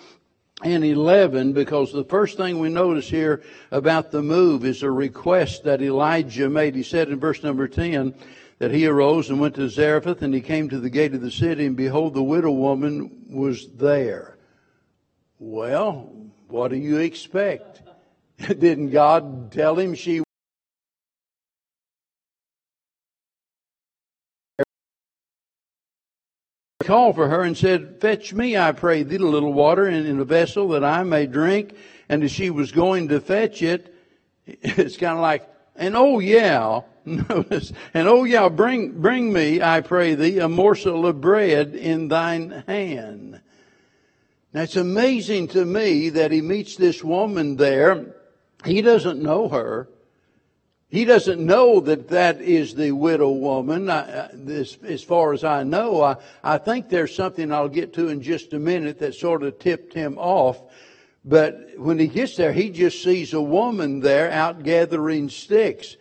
and 0.63 0.85
11 0.85 1.53
because 1.53 1.93
the 1.93 2.05
first 2.05 2.37
thing 2.37 2.59
we 2.59 2.69
notice 2.69 3.09
here 3.09 3.43
about 3.71 4.11
the 4.11 4.23
move 4.23 4.65
is 4.65 4.83
a 4.83 4.91
request 4.91 5.65
that 5.65 5.83
Elijah 5.83 6.49
made. 6.49 6.75
He 6.75 6.83
said 6.83 7.09
in 7.09 7.21
verse 7.21 7.43
number 7.43 7.69
10 7.69 8.15
that 8.59 8.71
he 8.71 8.87
arose 8.87 9.29
and 9.29 9.41
went 9.41 9.55
to 9.57 9.69
Zarephath 9.69 10.23
and 10.23 10.33
he 10.33 10.41
came 10.41 10.69
to 10.69 10.79
the 10.79 10.91
gate 10.91 11.15
of 11.15 11.21
the 11.21 11.31
city 11.31 11.67
and 11.67 11.77
behold 11.77 12.15
the 12.15 12.23
widow 12.23 12.51
woman 12.51 13.27
was 13.29 13.69
there. 13.73 14.39
Well, 15.39 16.11
what 16.49 16.71
do 16.71 16.77
you 16.77 16.99
expect? 16.99 17.83
Didn't 18.39 18.91
God 18.91 19.53
tell 19.53 19.79
him 19.79 19.95
she 19.95 20.23
called 26.87 27.17
for 27.17 27.29
her 27.29 27.43
and 27.43 27.59
said, 27.59 28.01
Fetch 28.01 28.33
me, 28.33 28.57
I 28.57 28.73
pray 28.73 29.03
thee, 29.03 29.17
a 29.17 29.19
little 29.19 29.53
water 29.53 29.89
in, 29.89 30.07
in 30.07 30.21
a 30.21 30.25
vessel 30.25 30.69
that 30.69 30.85
I 30.85 31.03
may 31.03 31.27
drink. 31.27 31.75
And 32.09 32.23
as 32.23 32.31
she 32.31 32.49
was 32.49 32.71
going 32.71 33.09
to 33.09 33.21
fetch 33.21 33.61
it, 33.61 33.93
it's 34.47 34.97
kind 34.97 35.15
of 35.15 35.21
like, 35.21 35.47
and 35.75 35.97
oh 35.97 36.21
yeah, 36.21 36.83
notice, 37.07 37.73
and 37.95 38.09
oh 38.09 38.25
yeah, 38.25 38.49
bring, 38.49 39.01
bring 39.01 39.33
me, 39.33 39.63
I 39.63 39.81
pray 39.81 40.15
thee, 40.15 40.39
a 40.39 40.49
morsel 40.49 41.07
of 41.07 41.21
bread 41.21 41.75
in 41.75 42.09
thine 42.09 42.65
hand. 42.67 43.41
Now 44.53 44.63
it's 44.63 44.77
amazing 44.77 45.49
to 45.49 45.65
me 45.65 46.09
that 46.11 46.33
he 46.33 46.41
meets 46.41 46.77
this 46.77 47.05
woman 47.05 47.57
there. 47.57 48.15
He 48.65 48.83
doesn't 48.83 49.23
know 49.23 49.49
her. 49.49 49.89
He 50.89 51.05
doesn't 51.05 51.45
know 51.45 51.81
that 51.81 52.09
that 52.09 52.41
is 52.41 52.75
the 52.75 52.93
widow 52.93 53.31
woman. 53.31 53.91
I, 53.91 54.29
as 54.85 55.03
far 55.03 55.33
as 55.33 55.43
I 55.43 55.65
know, 55.65 56.01
I, 56.01 56.17
I 56.45 56.59
think 56.59 56.89
there's 56.89 57.15
something 57.15 57.53
I'll 57.53 57.69
get 57.69 57.93
to 57.95 58.09
in 58.09 58.23
just 58.23 58.53
a 58.53 58.59
minute 58.59 59.01
that 59.01 59.15
sort 59.15 59.43
of 59.43 59.59
tipped 59.59 59.93
him 59.93 60.17
off. 60.17 60.63
But 61.25 61.73
when 61.77 61.99
he 61.99 62.07
gets 62.07 62.37
there, 62.37 62.53
he 62.53 62.71
just 62.71 63.03
sees 63.03 63.35
a 63.35 63.43
woman 63.43 63.99
there 63.99 64.31
out 64.31 64.63
gathering 64.63 65.29
sticks. 65.29 65.97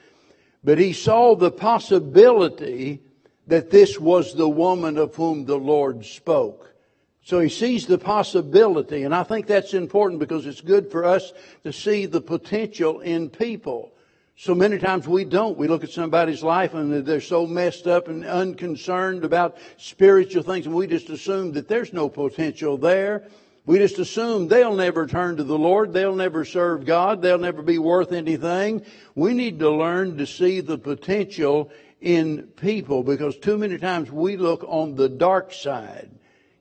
But 0.66 0.80
he 0.80 0.94
saw 0.94 1.36
the 1.36 1.52
possibility 1.52 3.00
that 3.46 3.70
this 3.70 4.00
was 4.00 4.34
the 4.34 4.50
woman 4.50 4.98
of 4.98 5.14
whom 5.16 5.46
the 5.46 5.60
Lord 5.60 6.04
spoke. 6.04 6.74
So 7.22 7.40
he 7.40 7.50
sees 7.50 7.86
the 7.86 8.00
possibility, 8.00 9.04
and 9.04 9.14
I 9.14 9.22
think 9.22 9.46
that's 9.46 9.76
important 9.76 10.20
because 10.20 10.48
it's 10.48 10.62
good 10.62 10.92
for 10.92 11.06
us 11.06 11.34
to 11.64 11.72
see 11.72 12.08
the 12.08 12.22
potential 12.22 13.00
in 13.02 13.30
people. 13.30 13.92
So 14.38 14.56
many 14.56 14.80
times 14.80 15.08
we 15.08 15.24
don't. 15.24 15.58
We 15.58 15.68
look 15.68 15.84
at 15.84 15.92
somebody's 15.92 16.44
life 16.44 16.74
and 16.74 17.06
they're 17.06 17.22
so 17.22 17.46
messed 17.46 17.88
up 17.88 18.08
and 18.08 18.26
unconcerned 18.26 19.24
about 19.24 19.58
spiritual 19.78 20.44
things 20.44 20.66
and 20.66 20.76
we 20.76 20.88
just 20.88 21.10
assume 21.10 21.54
that 21.54 21.68
there's 21.70 21.94
no 21.94 22.10
potential 22.10 22.78
there. 22.78 23.28
We 23.66 23.80
just 23.80 23.98
assume 23.98 24.48
they'll 24.48 24.76
never 24.76 25.08
turn 25.08 25.38
to 25.38 25.44
the 25.44 25.58
Lord. 25.58 25.92
They'll 25.92 26.16
never 26.16 26.46
serve 26.46 26.86
God. 26.86 27.22
They'll 27.22 27.40
never 27.40 27.64
be 27.64 27.80
worth 27.80 28.12
anything. 28.12 28.86
We 29.16 29.34
need 29.34 29.60
to 29.60 29.72
learn 29.72 30.18
to 30.18 30.28
see 30.28 30.62
the 30.62 30.78
potential 30.78 31.72
in 32.00 32.44
people 32.58 33.02
because 33.02 33.38
too 33.38 33.58
many 33.58 33.80
times 33.80 34.12
we 34.12 34.38
look 34.38 34.64
on 34.68 34.96
the 34.96 35.10
dark 35.10 35.52
side. 35.52 36.12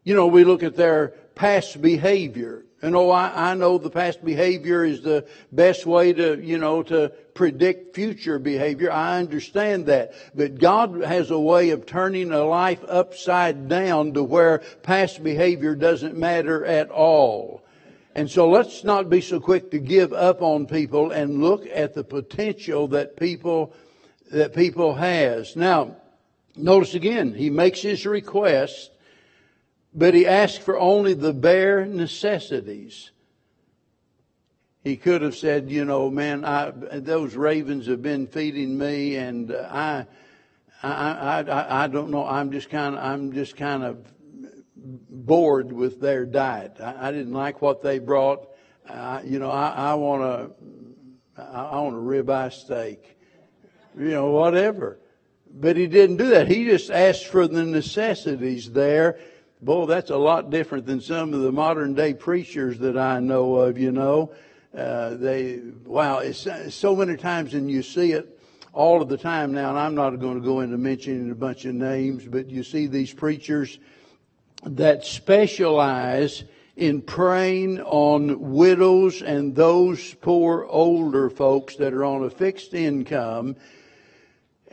You 0.02 0.14
know, 0.14 0.26
we 0.26 0.44
look 0.44 0.62
at 0.62 0.76
their 0.76 1.08
past 1.34 1.82
behavior. 1.82 2.64
And 2.84 2.94
oh, 2.94 3.08
I, 3.08 3.52
I 3.52 3.54
know 3.54 3.78
the 3.78 3.88
past 3.88 4.22
behavior 4.22 4.84
is 4.84 5.00
the 5.00 5.26
best 5.50 5.86
way 5.86 6.12
to, 6.12 6.38
you 6.38 6.58
know, 6.58 6.82
to 6.82 7.08
predict 7.32 7.94
future 7.94 8.38
behavior. 8.38 8.92
I 8.92 9.18
understand 9.20 9.86
that. 9.86 10.12
But 10.34 10.58
God 10.58 11.02
has 11.02 11.30
a 11.30 11.38
way 11.38 11.70
of 11.70 11.86
turning 11.86 12.30
a 12.30 12.44
life 12.44 12.84
upside 12.86 13.70
down 13.70 14.12
to 14.12 14.22
where 14.22 14.58
past 14.82 15.24
behavior 15.24 15.74
doesn't 15.74 16.14
matter 16.14 16.62
at 16.66 16.90
all. 16.90 17.64
And 18.14 18.30
so 18.30 18.50
let's 18.50 18.84
not 18.84 19.08
be 19.08 19.22
so 19.22 19.40
quick 19.40 19.70
to 19.70 19.78
give 19.78 20.12
up 20.12 20.42
on 20.42 20.66
people 20.66 21.10
and 21.10 21.42
look 21.42 21.66
at 21.72 21.94
the 21.94 22.04
potential 22.04 22.88
that 22.88 23.16
people, 23.16 23.72
that 24.30 24.54
people 24.54 24.92
has. 24.92 25.56
Now, 25.56 25.96
notice 26.54 26.92
again, 26.92 27.32
he 27.32 27.48
makes 27.48 27.80
his 27.80 28.04
request 28.04 28.90
but 29.94 30.12
he 30.12 30.26
asked 30.26 30.62
for 30.62 30.78
only 30.78 31.14
the 31.14 31.32
bare 31.32 31.86
necessities. 31.86 33.12
He 34.82 34.96
could 34.96 35.22
have 35.22 35.36
said, 35.36 35.70
you 35.70 35.84
know, 35.84 36.10
man, 36.10 36.44
I, 36.44 36.70
those 36.70 37.36
ravens 37.36 37.86
have 37.86 38.02
been 38.02 38.26
feeding 38.26 38.76
me, 38.76 39.16
and 39.16 39.52
I, 39.52 40.06
I, 40.82 41.40
I, 41.40 41.84
I 41.84 41.86
don't 41.86 42.10
know. 42.10 42.26
I'm 42.26 42.50
just 42.50 42.68
kind 42.68 42.94
of, 42.94 43.02
I'm 43.02 43.32
just 43.32 43.56
kind 43.56 43.82
of 43.84 44.04
bored 44.76 45.72
with 45.72 46.00
their 46.00 46.26
diet. 46.26 46.76
I, 46.80 47.08
I 47.08 47.12
didn't 47.12 47.32
like 47.32 47.62
what 47.62 47.80
they 47.80 47.98
brought. 47.98 48.48
You 49.24 49.38
know, 49.38 49.50
I, 49.50 49.68
I 49.70 49.94
want 49.94 50.22
to, 50.22 51.42
I 51.42 51.80
want 51.80 51.96
a 51.96 52.00
ribeye 52.00 52.52
steak. 52.52 53.16
You 53.96 54.10
know, 54.10 54.30
whatever. 54.30 54.98
But 55.50 55.76
he 55.76 55.86
didn't 55.86 56.16
do 56.16 56.30
that. 56.30 56.48
He 56.48 56.64
just 56.64 56.90
asked 56.90 57.26
for 57.26 57.46
the 57.46 57.64
necessities 57.64 58.72
there 58.72 59.18
Boy, 59.64 59.86
that's 59.86 60.10
a 60.10 60.16
lot 60.18 60.50
different 60.50 60.84
than 60.84 61.00
some 61.00 61.32
of 61.32 61.40
the 61.40 61.50
modern 61.50 61.94
day 61.94 62.12
preachers 62.12 62.78
that 62.80 62.98
I 62.98 63.18
know 63.20 63.54
of, 63.54 63.78
you 63.78 63.92
know. 63.92 64.34
Uh, 64.76 65.14
they, 65.14 65.60
wow, 65.86 66.18
it's, 66.18 66.46
so 66.74 66.94
many 66.94 67.16
times 67.16 67.54
and 67.54 67.70
you 67.70 67.82
see 67.82 68.12
it 68.12 68.38
all 68.74 69.00
of 69.00 69.08
the 69.08 69.16
time 69.16 69.54
now, 69.54 69.70
and 69.70 69.78
I'm 69.78 69.94
not 69.94 70.10
going 70.16 70.38
to 70.38 70.44
go 70.44 70.60
into 70.60 70.76
mentioning 70.76 71.30
a 71.30 71.34
bunch 71.34 71.64
of 71.64 71.74
names, 71.74 72.26
but 72.26 72.50
you 72.50 72.62
see 72.62 72.88
these 72.88 73.14
preachers 73.14 73.78
that 74.66 75.06
specialize 75.06 76.44
in 76.76 77.00
preying 77.00 77.80
on 77.80 78.52
widows 78.52 79.22
and 79.22 79.54
those 79.54 80.12
poor 80.14 80.66
older 80.68 81.30
folks 81.30 81.76
that 81.76 81.94
are 81.94 82.04
on 82.04 82.22
a 82.24 82.30
fixed 82.30 82.74
income 82.74 83.56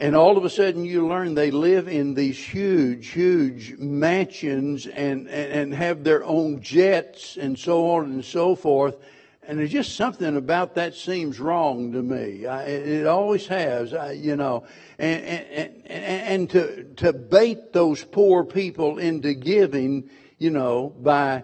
and 0.01 0.15
all 0.15 0.35
of 0.35 0.43
a 0.43 0.49
sudden 0.49 0.83
you 0.83 1.07
learn 1.07 1.35
they 1.35 1.51
live 1.51 1.87
in 1.87 2.15
these 2.15 2.43
huge, 2.43 3.09
huge 3.09 3.77
mansions 3.77 4.87
and, 4.87 5.27
and, 5.27 5.53
and 5.53 5.75
have 5.75 6.03
their 6.03 6.23
own 6.23 6.59
jets 6.59 7.37
and 7.37 7.57
so 7.57 7.91
on 7.91 8.05
and 8.05 8.25
so 8.25 8.55
forth. 8.55 8.97
And 9.43 9.59
there's 9.59 9.71
just 9.71 9.95
something 9.95 10.37
about 10.37 10.73
that 10.73 10.95
seems 10.95 11.39
wrong 11.39 11.91
to 11.91 12.01
me. 12.01 12.47
I, 12.47 12.63
it 12.63 13.05
always 13.05 13.45
has, 13.45 13.93
I, 13.93 14.13
you 14.13 14.35
know. 14.35 14.65
And, 14.97 15.23
and, 15.23 15.83
and, 15.85 16.03
and 16.03 16.49
to, 16.49 16.83
to 16.95 17.13
bait 17.13 17.71
those 17.71 18.03
poor 18.03 18.43
people 18.43 18.97
into 18.97 19.35
giving, 19.35 20.09
you 20.39 20.49
know, 20.49 20.95
by 20.99 21.43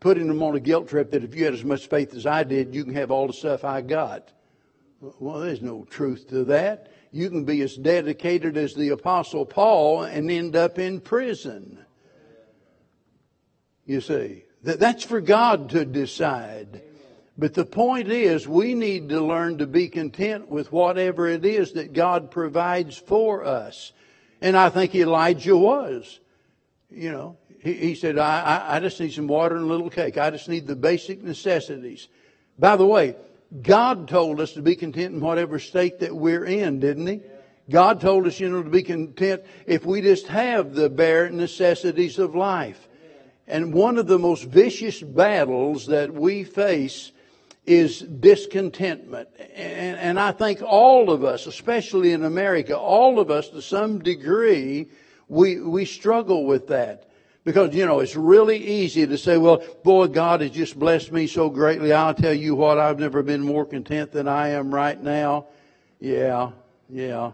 putting 0.00 0.28
them 0.28 0.42
on 0.42 0.56
a 0.56 0.60
guilt 0.60 0.88
trip 0.88 1.10
that 1.10 1.24
if 1.24 1.34
you 1.34 1.44
had 1.44 1.52
as 1.52 1.64
much 1.64 1.88
faith 1.88 2.14
as 2.14 2.24
I 2.24 2.42
did, 2.42 2.74
you 2.74 2.84
can 2.84 2.94
have 2.94 3.10
all 3.10 3.26
the 3.26 3.34
stuff 3.34 3.64
I 3.64 3.82
got. 3.82 4.32
Well, 5.02 5.40
there's 5.40 5.60
no 5.60 5.84
truth 5.90 6.28
to 6.30 6.44
that 6.44 6.94
you 7.18 7.28
can 7.28 7.44
be 7.44 7.60
as 7.62 7.76
dedicated 7.76 8.56
as 8.56 8.74
the 8.74 8.90
Apostle 8.90 9.44
Paul 9.44 10.04
and 10.04 10.30
end 10.30 10.54
up 10.54 10.78
in 10.78 11.00
prison. 11.00 11.78
You 13.84 14.00
see, 14.00 14.44
that, 14.62 14.78
that's 14.78 15.04
for 15.04 15.20
God 15.20 15.70
to 15.70 15.84
decide. 15.84 16.82
But 17.36 17.54
the 17.54 17.64
point 17.64 18.08
is, 18.08 18.46
we 18.48 18.74
need 18.74 19.08
to 19.10 19.20
learn 19.20 19.58
to 19.58 19.66
be 19.66 19.88
content 19.88 20.48
with 20.48 20.72
whatever 20.72 21.28
it 21.28 21.44
is 21.44 21.72
that 21.72 21.92
God 21.92 22.30
provides 22.30 22.96
for 22.96 23.44
us. 23.44 23.92
And 24.40 24.56
I 24.56 24.70
think 24.70 24.94
Elijah 24.94 25.56
was. 25.56 26.20
You 26.90 27.12
know, 27.12 27.36
he, 27.60 27.74
he 27.74 27.94
said, 27.94 28.18
I, 28.18 28.40
I, 28.40 28.76
I 28.76 28.80
just 28.80 29.00
need 29.00 29.12
some 29.12 29.26
water 29.26 29.56
and 29.56 29.64
a 29.64 29.68
little 29.68 29.90
cake. 29.90 30.18
I 30.18 30.30
just 30.30 30.48
need 30.48 30.66
the 30.66 30.76
basic 30.76 31.22
necessities. 31.22 32.08
By 32.58 32.76
the 32.76 32.86
way, 32.86 33.16
God 33.62 34.08
told 34.08 34.40
us 34.40 34.52
to 34.52 34.62
be 34.62 34.76
content 34.76 35.14
in 35.14 35.20
whatever 35.20 35.58
state 35.58 36.00
that 36.00 36.14
we're 36.14 36.44
in, 36.44 36.80
didn't 36.80 37.06
He? 37.06 37.20
God 37.70 38.00
told 38.00 38.26
us, 38.26 38.40
you 38.40 38.48
know, 38.48 38.62
to 38.62 38.70
be 38.70 38.82
content 38.82 39.42
if 39.66 39.84
we 39.84 40.00
just 40.00 40.26
have 40.28 40.74
the 40.74 40.88
bare 40.88 41.30
necessities 41.30 42.18
of 42.18 42.34
life. 42.34 42.88
And 43.46 43.72
one 43.72 43.96
of 43.98 44.06
the 44.06 44.18
most 44.18 44.44
vicious 44.44 45.00
battles 45.02 45.86
that 45.86 46.12
we 46.12 46.44
face 46.44 47.12
is 47.64 48.00
discontentment. 48.00 49.28
And, 49.54 49.98
and, 49.98 50.20
I 50.20 50.32
think 50.32 50.62
all 50.62 51.10
of 51.10 51.24
us, 51.24 51.46
especially 51.46 52.12
in 52.12 52.24
America, 52.24 52.76
all 52.76 53.18
of 53.18 53.30
us 53.30 53.50
to 53.50 53.60
some 53.60 53.98
degree, 53.98 54.88
we, 55.28 55.60
we 55.60 55.84
struggle 55.84 56.46
with 56.46 56.68
that. 56.68 57.07
Because, 57.48 57.74
you 57.74 57.86
know, 57.86 58.00
it's 58.00 58.14
really 58.14 58.58
easy 58.58 59.06
to 59.06 59.16
say, 59.16 59.38
well, 59.38 59.64
boy, 59.82 60.08
God 60.08 60.42
has 60.42 60.50
just 60.50 60.78
blessed 60.78 61.12
me 61.12 61.26
so 61.26 61.48
greatly. 61.48 61.94
I'll 61.94 62.12
tell 62.12 62.34
you 62.34 62.54
what, 62.54 62.76
I've 62.76 62.98
never 62.98 63.22
been 63.22 63.40
more 63.40 63.64
content 63.64 64.12
than 64.12 64.28
I 64.28 64.48
am 64.48 64.74
right 64.74 65.02
now. 65.02 65.46
Yeah, 65.98 66.50
yeah. 66.90 67.32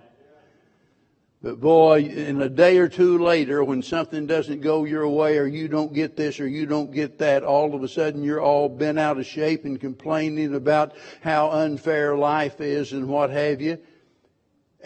But 1.42 1.58
boy, 1.58 2.02
in 2.02 2.40
a 2.40 2.48
day 2.48 2.78
or 2.78 2.88
two 2.88 3.18
later, 3.18 3.64
when 3.64 3.82
something 3.82 4.24
doesn't 4.24 4.60
go 4.60 4.84
your 4.84 5.08
way 5.08 5.36
or 5.36 5.48
you 5.48 5.66
don't 5.66 5.92
get 5.92 6.16
this 6.16 6.38
or 6.38 6.46
you 6.46 6.64
don't 6.64 6.92
get 6.92 7.18
that, 7.18 7.42
all 7.42 7.74
of 7.74 7.82
a 7.82 7.88
sudden 7.88 8.22
you're 8.22 8.40
all 8.40 8.68
bent 8.68 9.00
out 9.00 9.18
of 9.18 9.26
shape 9.26 9.64
and 9.64 9.80
complaining 9.80 10.54
about 10.54 10.94
how 11.22 11.50
unfair 11.50 12.16
life 12.16 12.60
is 12.60 12.92
and 12.92 13.08
what 13.08 13.30
have 13.30 13.60
you. 13.60 13.78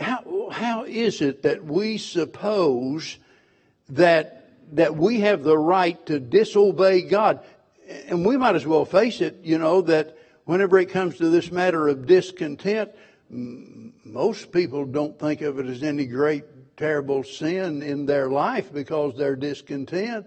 How, 0.01 0.49
how 0.51 0.85
is 0.85 1.21
it 1.21 1.43
that 1.43 1.67
we 1.67 1.99
suppose 1.99 3.19
that 3.91 4.38
that 4.73 4.97
we 4.97 5.21
have 5.21 5.43
the 5.43 5.59
right 5.59 6.05
to 6.07 6.21
disobey 6.21 7.03
God. 7.03 7.41
And 8.07 8.25
we 8.25 8.37
might 8.37 8.55
as 8.55 8.67
well 8.67 8.85
face 8.85 9.21
it, 9.21 9.41
you 9.43 9.59
know, 9.59 9.81
that 9.83 10.17
whenever 10.45 10.79
it 10.79 10.91
comes 10.91 11.17
to 11.19 11.31
this 11.31 11.51
matter 11.51 11.89
of 11.89 12.07
discontent, 12.07 12.91
most 13.31 14.53
people 14.53 14.85
don't 14.85 15.19
think 15.19 15.41
of 15.43 15.59
it 15.59 15.67
as 15.67 15.83
any 15.83 16.07
great, 16.07 16.45
terrible 16.77 17.23
sin 17.25 17.83
in 17.83 18.07
their 18.07 18.29
life 18.29 18.73
because 18.73 19.17
they're 19.17 19.37
discontent. 19.37 20.27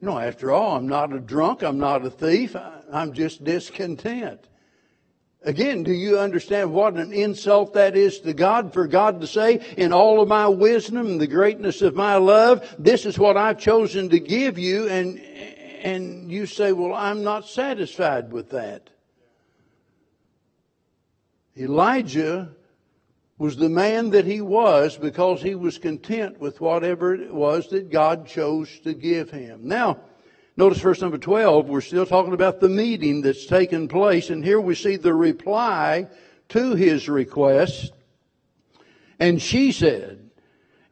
You 0.00 0.06
know, 0.06 0.18
after 0.18 0.52
all, 0.52 0.76
I'm 0.76 0.86
not 0.86 1.12
a 1.12 1.18
drunk, 1.18 1.62
I'm 1.62 1.78
not 1.78 2.04
a 2.04 2.10
thief, 2.10 2.54
I'm 2.92 3.12
just 3.12 3.42
discontent. 3.42 4.46
Again, 5.42 5.84
do 5.84 5.92
you 5.92 6.18
understand 6.18 6.72
what 6.72 6.94
an 6.94 7.12
insult 7.12 7.74
that 7.74 7.96
is 7.96 8.18
to 8.20 8.32
God 8.32 8.72
for 8.72 8.88
God 8.88 9.20
to 9.20 9.26
say, 9.26 9.64
in 9.76 9.92
all 9.92 10.20
of 10.20 10.28
my 10.28 10.48
wisdom 10.48 11.18
the 11.18 11.28
greatness 11.28 11.80
of 11.80 11.94
my 11.94 12.16
love, 12.16 12.74
this 12.78 13.06
is 13.06 13.18
what 13.18 13.36
I've 13.36 13.58
chosen 13.58 14.08
to 14.08 14.18
give 14.18 14.58
you, 14.58 14.88
and, 14.88 15.20
and 15.20 16.30
you 16.30 16.46
say, 16.46 16.72
well, 16.72 16.92
I'm 16.92 17.22
not 17.22 17.46
satisfied 17.46 18.32
with 18.32 18.50
that. 18.50 18.90
Elijah 21.56 22.50
was 23.38 23.56
the 23.56 23.68
man 23.68 24.10
that 24.10 24.24
he 24.24 24.40
was 24.40 24.96
because 24.96 25.40
he 25.40 25.54
was 25.54 25.78
content 25.78 26.40
with 26.40 26.60
whatever 26.60 27.14
it 27.14 27.32
was 27.32 27.68
that 27.68 27.90
God 27.90 28.26
chose 28.26 28.80
to 28.80 28.92
give 28.92 29.30
him. 29.30 29.60
Now, 29.68 30.00
Notice 30.58 30.80
verse 30.80 31.00
number 31.00 31.18
12, 31.18 31.68
we're 31.68 31.80
still 31.80 32.04
talking 32.04 32.32
about 32.32 32.58
the 32.58 32.68
meeting 32.68 33.20
that's 33.20 33.46
taken 33.46 33.86
place, 33.86 34.28
and 34.28 34.44
here 34.44 34.60
we 34.60 34.74
see 34.74 34.96
the 34.96 35.14
reply 35.14 36.08
to 36.48 36.74
his 36.74 37.08
request. 37.08 37.92
And 39.20 39.40
she 39.40 39.70
said, 39.70 40.30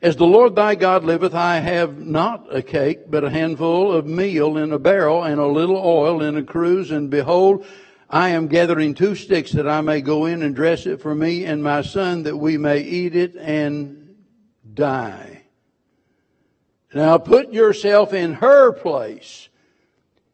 As 0.00 0.14
the 0.14 0.24
Lord 0.24 0.54
thy 0.54 0.76
God 0.76 1.02
liveth, 1.02 1.34
I 1.34 1.58
have 1.58 1.98
not 1.98 2.46
a 2.54 2.62
cake, 2.62 3.10
but 3.10 3.24
a 3.24 3.30
handful 3.30 3.92
of 3.92 4.06
meal 4.06 4.56
in 4.56 4.70
a 4.72 4.78
barrel, 4.78 5.24
and 5.24 5.40
a 5.40 5.48
little 5.48 5.78
oil 5.78 6.22
in 6.22 6.36
a 6.36 6.44
cruse, 6.44 6.92
and 6.92 7.10
behold, 7.10 7.66
I 8.08 8.28
am 8.28 8.46
gathering 8.46 8.94
two 8.94 9.16
sticks 9.16 9.50
that 9.50 9.66
I 9.66 9.80
may 9.80 10.00
go 10.00 10.26
in 10.26 10.44
and 10.44 10.54
dress 10.54 10.86
it 10.86 11.00
for 11.00 11.12
me 11.12 11.44
and 11.44 11.60
my 11.60 11.82
son, 11.82 12.22
that 12.22 12.36
we 12.36 12.56
may 12.56 12.82
eat 12.82 13.16
it 13.16 13.34
and 13.34 14.14
die. 14.74 15.42
Now 16.94 17.18
put 17.18 17.52
yourself 17.52 18.14
in 18.14 18.34
her 18.34 18.70
place. 18.70 19.48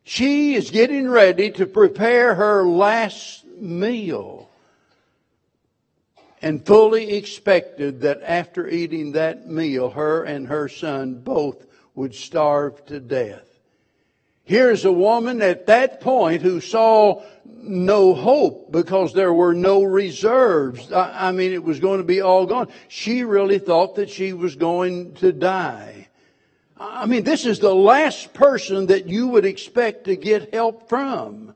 She 0.04 0.54
is 0.54 0.70
getting 0.70 1.08
ready 1.08 1.50
to 1.52 1.66
prepare 1.66 2.34
her 2.34 2.64
last 2.64 3.44
meal 3.46 4.50
and 6.42 6.66
fully 6.66 7.14
expected 7.14 8.00
that 8.00 8.20
after 8.22 8.68
eating 8.68 9.12
that 9.12 9.48
meal, 9.48 9.90
her 9.90 10.24
and 10.24 10.48
her 10.48 10.68
son 10.68 11.14
both 11.14 11.66
would 11.94 12.14
starve 12.14 12.84
to 12.86 12.98
death. 12.98 13.48
Here's 14.44 14.84
a 14.84 14.92
woman 14.92 15.40
at 15.40 15.66
that 15.66 16.00
point 16.00 16.42
who 16.42 16.60
saw 16.60 17.22
no 17.44 18.12
hope 18.12 18.72
because 18.72 19.14
there 19.14 19.32
were 19.32 19.54
no 19.54 19.84
reserves. 19.84 20.92
I, 20.92 21.30
mean, 21.30 21.52
it 21.52 21.62
was 21.62 21.78
going 21.78 21.98
to 21.98 22.04
be 22.04 22.20
all 22.20 22.44
gone. 22.44 22.68
She 22.88 23.22
really 23.22 23.60
thought 23.60 23.94
that 23.94 24.10
she 24.10 24.32
was 24.32 24.56
going 24.56 25.14
to 25.14 25.32
die. 25.32 26.01
I 26.84 27.06
mean, 27.06 27.22
this 27.22 27.46
is 27.46 27.60
the 27.60 27.74
last 27.74 28.32
person 28.32 28.86
that 28.86 29.06
you 29.06 29.28
would 29.28 29.44
expect 29.44 30.04
to 30.04 30.16
get 30.16 30.52
help 30.52 30.88
from. 30.88 31.54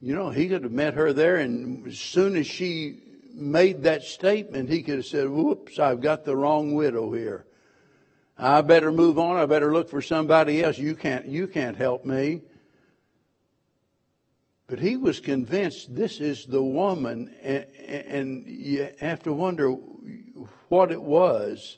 You 0.00 0.14
know, 0.14 0.30
he 0.30 0.48
could 0.48 0.64
have 0.64 0.72
met 0.72 0.94
her 0.94 1.12
there, 1.12 1.36
and 1.36 1.86
as 1.86 1.98
soon 1.98 2.36
as 2.36 2.48
she 2.48 2.98
made 3.32 3.84
that 3.84 4.02
statement, 4.02 4.68
he 4.68 4.82
could 4.82 4.96
have 4.96 5.06
said, 5.06 5.28
Whoops, 5.28 5.78
I've 5.78 6.00
got 6.00 6.24
the 6.24 6.34
wrong 6.34 6.74
widow 6.74 7.12
here. 7.12 7.46
I 8.36 8.60
better 8.62 8.90
move 8.90 9.18
on. 9.18 9.36
I 9.36 9.46
better 9.46 9.72
look 9.72 9.88
for 9.88 10.02
somebody 10.02 10.64
else. 10.64 10.76
You 10.76 10.96
can't, 10.96 11.26
you 11.26 11.46
can't 11.46 11.76
help 11.76 12.04
me. 12.04 12.42
But 14.66 14.80
he 14.80 14.96
was 14.96 15.20
convinced 15.20 15.94
this 15.94 16.18
is 16.20 16.46
the 16.46 16.62
woman, 16.62 17.34
and, 17.42 17.66
and 17.86 18.46
you 18.46 18.88
have 18.98 19.22
to 19.24 19.32
wonder 19.32 19.70
what 20.68 20.90
it 20.90 21.02
was 21.02 21.76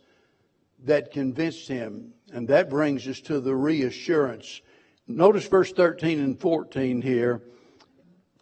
that 0.85 1.13
convinced 1.13 1.69
him. 1.69 2.13
And 2.33 2.49
that 2.49 2.71
brings 2.71 3.07
us 3.07 3.21
to 3.23 3.41
the 3.41 3.55
reassurance. 3.55 4.61
Notice 5.07 5.47
verse 5.47 5.73
13 5.73 6.21
and 6.21 6.39
14 6.39 7.03
here. 7.03 7.43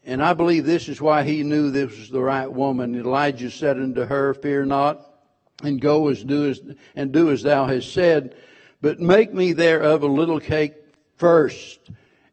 And 0.04 0.22
I 0.22 0.32
believe 0.32 0.64
this 0.64 0.88
is 0.88 1.00
why 1.00 1.24
he 1.24 1.42
knew 1.42 1.70
this 1.70 1.96
was 1.98 2.10
the 2.10 2.20
right 2.20 2.50
woman. 2.50 2.94
Elijah 2.94 3.50
said 3.50 3.76
unto 3.76 4.04
her, 4.04 4.34
Fear 4.34 4.66
not, 4.66 5.06
and 5.62 5.80
go 5.80 6.08
as 6.08 6.24
do 6.24 6.48
as 6.48 6.60
and 6.94 7.12
do 7.12 7.30
as 7.30 7.42
thou 7.42 7.66
hast 7.66 7.92
said, 7.92 8.34
but 8.80 8.98
make 8.98 9.34
me 9.34 9.52
thereof 9.52 10.02
a 10.02 10.06
little 10.06 10.40
cake 10.40 10.74
first 11.16 11.90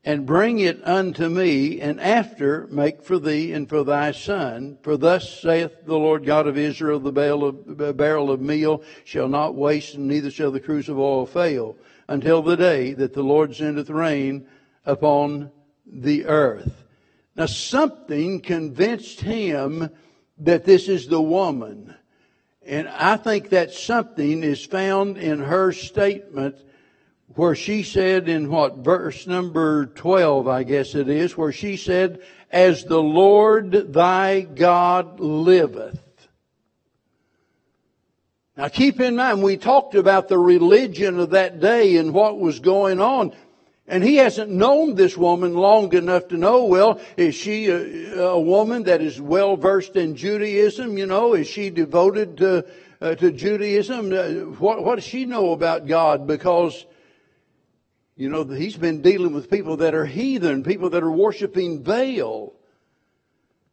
and 0.07 0.25
bring 0.25 0.59
it 0.59 0.79
unto 0.87 1.27
me, 1.27 1.81
and 1.81 1.99
after 1.99 2.65
make 2.67 3.03
for 3.03 3.19
thee 3.19 3.51
and 3.51 3.67
for 3.67 3.83
thy 3.83 4.09
son. 4.09 4.77
For 4.81 4.95
thus 4.95 5.41
saith 5.41 5.85
the 5.85 5.97
Lord 5.97 6.25
God 6.25 6.47
of 6.47 6.57
Israel, 6.57 6.97
the 7.01 7.11
barrel 7.11 7.43
of, 7.43 7.97
barrel 7.97 8.31
of 8.31 8.39
meal 8.39 8.83
shall 9.03 9.27
not 9.27 9.55
waste, 9.55 9.95
and 9.95 10.07
neither 10.07 10.31
shall 10.31 10.49
the 10.49 10.61
cruse 10.61 10.87
of 10.87 10.97
oil 10.97 11.25
fail, 11.25 11.75
until 12.07 12.41
the 12.41 12.55
day 12.55 12.93
that 12.93 13.13
the 13.13 13.21
Lord 13.21 13.53
sendeth 13.53 13.89
rain 13.89 14.47
upon 14.85 15.51
the 15.85 16.25
earth. 16.25 16.85
Now 17.35 17.47
something 17.47 18.39
convinced 18.39 19.19
him 19.19 19.89
that 20.37 20.63
this 20.63 20.87
is 20.87 21.09
the 21.09 21.21
woman. 21.21 21.93
And 22.65 22.87
I 22.87 23.17
think 23.17 23.49
that 23.49 23.73
something 23.73 24.41
is 24.41 24.65
found 24.65 25.17
in 25.17 25.39
her 25.39 25.73
statement 25.73 26.55
where 27.37 27.55
she 27.55 27.83
said 27.83 28.27
in 28.27 28.49
what, 28.49 28.77
verse 28.77 29.27
number 29.27 29.85
12, 29.85 30.47
I 30.47 30.63
guess 30.63 30.95
it 30.95 31.07
is, 31.07 31.37
where 31.37 31.51
she 31.51 31.77
said, 31.77 32.19
As 32.51 32.83
the 32.83 33.01
Lord 33.01 33.93
thy 33.93 34.41
God 34.41 35.19
liveth. 35.19 35.99
Now 38.57 38.69
keep 38.69 38.99
in 38.99 39.15
mind, 39.15 39.43
we 39.43 39.55
talked 39.55 39.93
about 39.93 40.29
the 40.29 40.39
religion 40.39 41.19
of 41.19 41.29
that 41.29 41.59
day 41.59 41.97
and 41.97 42.11
what 42.11 42.39
was 42.39 42.59
going 42.59 42.99
on. 42.99 43.35
And 43.87 44.03
he 44.03 44.15
hasn't 44.15 44.49
known 44.49 44.95
this 44.95 45.15
woman 45.15 45.53
long 45.53 45.93
enough 45.93 46.29
to 46.29 46.37
know, 46.37 46.65
well, 46.65 46.99
is 47.17 47.35
she 47.35 47.67
a, 47.67 48.19
a 48.19 48.39
woman 48.39 48.83
that 48.83 48.99
is 48.99 49.21
well 49.21 49.55
versed 49.55 49.95
in 49.95 50.15
Judaism? 50.15 50.97
You 50.97 51.05
know, 51.05 51.35
is 51.35 51.47
she 51.47 51.69
devoted 51.69 52.37
to, 52.37 52.65
uh, 52.99 53.13
to 53.13 53.31
Judaism? 53.31 54.11
Uh, 54.11 54.51
what, 54.57 54.83
what 54.83 54.95
does 54.95 55.05
she 55.05 55.25
know 55.25 55.51
about 55.51 55.85
God? 55.85 56.25
Because 56.25 56.83
you 58.17 58.29
know, 58.29 58.43
he's 58.43 58.75
been 58.75 59.03
dealing 59.03 59.33
with 59.33 59.49
people 59.49 59.77
that 59.77 59.93
are 59.93 60.05
heathen, 60.05 60.63
people 60.63 60.89
that 60.89 61.03
are 61.03 61.11
worshiping 61.11 61.83
Baal. 61.83 62.55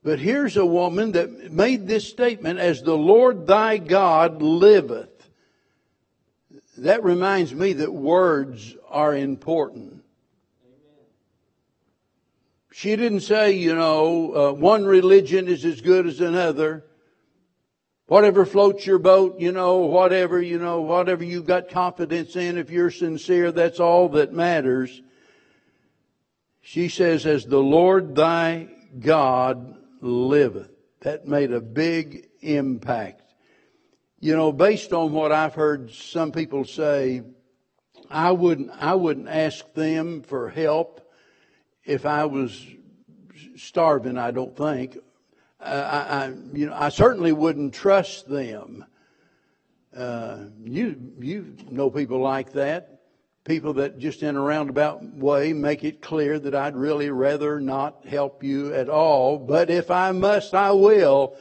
But 0.03 0.19
here's 0.19 0.59
a 0.59 0.67
woman 0.67 1.13
that 1.13 1.51
made 1.51 1.87
this 1.87 2.07
statement, 2.07 2.59
as 2.59 2.83
the 2.83 2.97
Lord 2.97 3.47
thy 3.47 3.79
God 3.79 4.43
liveth. 4.43 5.09
That 6.77 7.03
reminds 7.03 7.55
me 7.55 7.73
that 7.75 7.93
words 7.93 8.77
are 8.91 9.17
important. 9.17 10.05
She 12.71 12.97
didn't 12.97 13.21
say, 13.21 13.53
you 13.53 13.75
know, 13.75 14.35
uh, 14.35 14.53
one 14.53 14.85
religion 14.85 15.49
is 15.49 15.65
as 15.65 15.81
good 15.81 16.07
as 16.07 16.21
another. 16.21 16.85
Whatever 18.07 18.45
floats 18.45 18.87
your 18.87 18.99
boat, 18.99 19.41
you 19.41 19.51
know, 19.51 19.79
whatever, 19.79 20.41
you 20.41 20.59
know, 20.59 20.83
whatever 20.83 21.25
you've 21.25 21.47
got 21.47 21.71
confidence 21.71 22.37
in, 22.37 22.59
if 22.59 22.71
you're 22.71 22.91
sincere, 22.91 23.51
that's 23.51 23.81
all 23.81 24.11
that 24.11 24.33
matters. 24.33 25.03
She 26.61 26.89
says, 26.89 27.25
as 27.25 27.47
the 27.47 27.59
Lord 27.59 28.15
thy 28.15 28.69
God 28.99 29.77
liveth. 30.01 30.71
That 31.01 31.27
made 31.27 31.53
a 31.53 31.61
big 31.61 32.29
impact. 32.41 33.23
You 34.21 34.37
know, 34.37 34.53
based 34.53 34.93
on 34.93 35.13
what 35.13 35.33
I've 35.33 35.55
heard 35.55 35.91
some 35.91 36.33
people 36.33 36.65
say, 36.65 37.23
I 38.11 38.33
wouldn't, 38.33 38.71
I 38.71 38.95
wouldn't 38.95 39.29
ask 39.29 39.71
them 39.75 40.23
for 40.23 40.49
help 40.49 41.01
if 41.85 42.07
I 42.07 42.25
was 42.25 42.65
starving, 43.57 44.17
I 44.17 44.31
don't 44.31 44.57
think. 44.57 44.97
I, 45.65 46.27
I, 46.27 46.33
you 46.53 46.67
know, 46.67 46.75
I 46.75 46.91
certainly 46.91 47.33
wouldn't 47.33 47.75
trust 47.75 48.29
them. 48.29 48.85
Uh, 49.97 50.39
you, 50.65 50.97
you 51.21 51.57
know 51.71 51.91
people 51.91 52.21
like 52.21 52.53
that. 52.53 52.91
People 53.45 53.75
that 53.75 53.99
just 53.99 54.23
in 54.23 54.37
a 54.37 54.41
roundabout 54.41 55.05
way 55.15 55.53
make 55.53 55.85
it 55.85 56.01
clear 56.01 56.39
that 56.39 56.55
I'd 56.55 56.77
really 56.77 57.11
rather 57.11 57.61
not 57.61 58.07
help 58.07 58.43
you 58.43 58.73
at 58.73 58.89
all. 58.89 59.39
But 59.39 59.69
if 59.71 59.91
I 59.91 60.13
must, 60.13 60.55
I 60.55 60.73
will. 60.73 61.37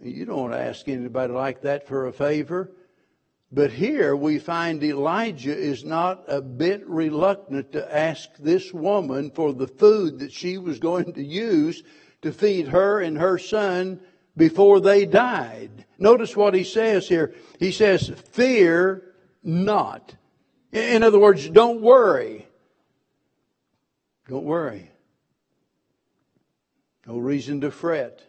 You 0.00 0.26
don't 0.26 0.54
ask 0.54 0.88
anybody 0.88 1.32
like 1.32 1.62
that 1.62 1.88
for 1.88 2.06
a 2.06 2.12
favor. 2.12 2.70
But 3.50 3.72
here 3.72 4.16
we 4.16 4.38
find 4.38 4.82
Elijah 4.82 5.56
is 5.56 5.84
not 5.84 6.24
a 6.26 6.40
bit 6.40 6.86
reluctant 6.88 7.72
to 7.72 7.96
ask 7.96 8.28
this 8.38 8.72
woman 8.72 9.30
for 9.30 9.52
the 9.52 9.68
food 9.68 10.20
that 10.20 10.32
she 10.32 10.58
was 10.58 10.78
going 10.78 11.12
to 11.12 11.22
use 11.22 11.82
to 12.24 12.32
feed 12.32 12.68
her 12.68 13.00
and 13.00 13.16
her 13.18 13.38
son 13.38 14.00
before 14.36 14.80
they 14.80 15.06
died. 15.06 15.84
Notice 15.98 16.36
what 16.36 16.54
he 16.54 16.64
says 16.64 17.08
here. 17.08 17.34
He 17.58 17.70
says, 17.72 18.08
fear 18.32 19.14
not. 19.42 20.14
In 20.72 21.02
other 21.02 21.18
words, 21.18 21.48
don't 21.48 21.80
worry. 21.80 22.46
Don't 24.28 24.44
worry. 24.44 24.90
No 27.06 27.18
reason 27.18 27.60
to 27.60 27.70
fret 27.70 28.22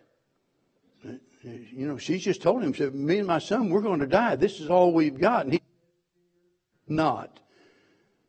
you 1.46 1.88
know, 1.88 1.98
she 1.98 2.18
just 2.18 2.42
told 2.42 2.64
him, 2.64 2.74
said, 2.74 2.96
me 2.96 3.20
and 3.20 3.28
my 3.28 3.40
son, 3.40 3.70
we're 3.70 3.82
going 3.82 4.00
to 4.00 4.08
die. 4.08 4.36
This 4.36 4.60
is 4.60 4.70
all 4.70 4.92
we've 4.92 5.20
got. 5.20 5.46
And 5.46 5.54
he, 5.54 5.62
not. 6.88 7.40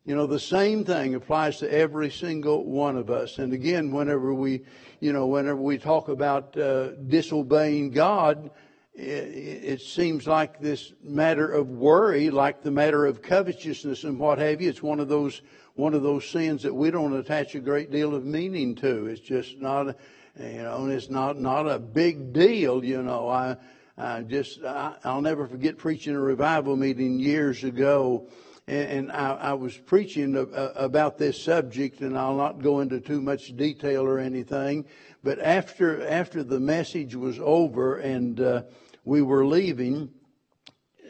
You 0.07 0.14
know, 0.14 0.29
the 0.29 0.38
same 0.38 0.85
thing 0.85 1.16
applies 1.16 1.59
to 1.59 1.73
every 1.73 2.12
single 2.12 2.64
one 2.64 2.97
of 2.97 3.11
us. 3.11 3.38
And 3.38 3.53
again, 3.53 3.90
whenever 3.90 4.33
we, 4.33 4.62
you 5.01 5.12
know, 5.12 5.27
whenever 5.27 5.61
we 5.61 5.79
talk 5.79 6.09
about 6.09 6.57
uh, 6.57 6.92
disobeying 7.09 7.90
God, 7.90 8.53
it, 8.95 9.03
it, 9.03 9.81
seems 9.81 10.29
like 10.29 10.61
this 10.61 10.92
matter 11.03 11.51
of 11.51 11.69
worry, 11.71 12.31
like 12.31 12.62
the 12.62 12.71
matter 12.71 13.05
of 13.05 13.21
covetousness 13.21 14.05
and 14.05 14.16
what 14.21 14.38
have 14.38 14.62
you. 14.62 14.71
It's 14.71 14.81
one 14.83 15.01
of 15.01 15.09
those 15.09 15.42
one 15.75 15.92
of 15.92 16.03
those 16.05 16.25
sins 16.25 16.62
that 16.62 16.73
we 16.73 16.92
don't 16.92 17.12
attach 17.14 17.57
a 17.57 17.61
great 17.61 17.90
deal 17.90 18.14
of 18.14 18.25
meaning 18.25 18.77
to. 18.77 19.07
It's 19.07 19.21
just 19.21 19.59
not 19.59 19.97
you 20.38 20.62
know, 20.62 20.85
and 20.85 20.92
it's 20.92 21.11
not 21.11 21.40
not 21.40 21.66
a 21.66 21.81
big 21.81 22.33
deal. 22.33 22.85
You 22.85 23.03
know, 23.03 23.29
I 23.29 23.57
I 23.99 24.23
just 24.23 24.62
I, 24.62 24.95
will 25.05 25.21
never 25.21 25.49
forget 25.49 25.79
preaching 25.79 26.14
a 26.14 26.21
revival 26.21 26.77
meeting 26.77 27.19
years 27.19 27.64
ago, 27.64 28.29
and, 28.66 28.90
and 28.90 29.12
I, 29.12 29.35
I, 29.35 29.52
was 29.52 29.76
preaching 29.76 30.37
about 30.55 31.18
this 31.18 31.42
subject, 31.42 32.00
and 32.00 32.18
I'll 32.18 32.37
not 32.37 32.62
go 32.62 32.81
into 32.81 33.00
too 33.00 33.20
much 33.20 33.57
detail 33.57 34.02
or 34.02 34.18
anything. 34.18 34.85
But 35.22 35.38
after 35.38 36.07
after 36.07 36.42
the 36.42 36.61
message 36.61 37.14
was 37.14 37.38
over 37.40 37.96
and 37.96 38.40
uh, 38.40 38.62
we 39.05 39.22
were 39.22 39.46
leaving, 39.46 40.11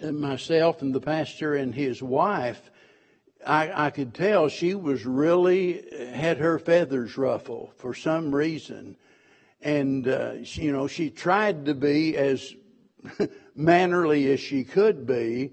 myself 0.02 0.82
and 0.82 0.94
the 0.94 1.00
pastor 1.00 1.54
and 1.54 1.74
his 1.74 2.02
wife. 2.02 2.70
I, 3.46 3.86
I 3.86 3.90
could 3.90 4.12
tell 4.12 4.48
she 4.48 4.74
was 4.74 5.06
really 5.06 5.84
had 6.12 6.38
her 6.38 6.58
feathers 6.58 7.16
ruffled 7.16 7.74
for 7.76 7.94
some 7.94 8.34
reason 8.34 8.96
and 9.62 10.06
uh, 10.08 10.44
she, 10.44 10.62
you 10.62 10.72
know 10.72 10.86
she 10.86 11.10
tried 11.10 11.66
to 11.66 11.74
be 11.74 12.16
as 12.16 12.54
mannerly 13.54 14.30
as 14.32 14.40
she 14.40 14.64
could 14.64 15.06
be, 15.06 15.52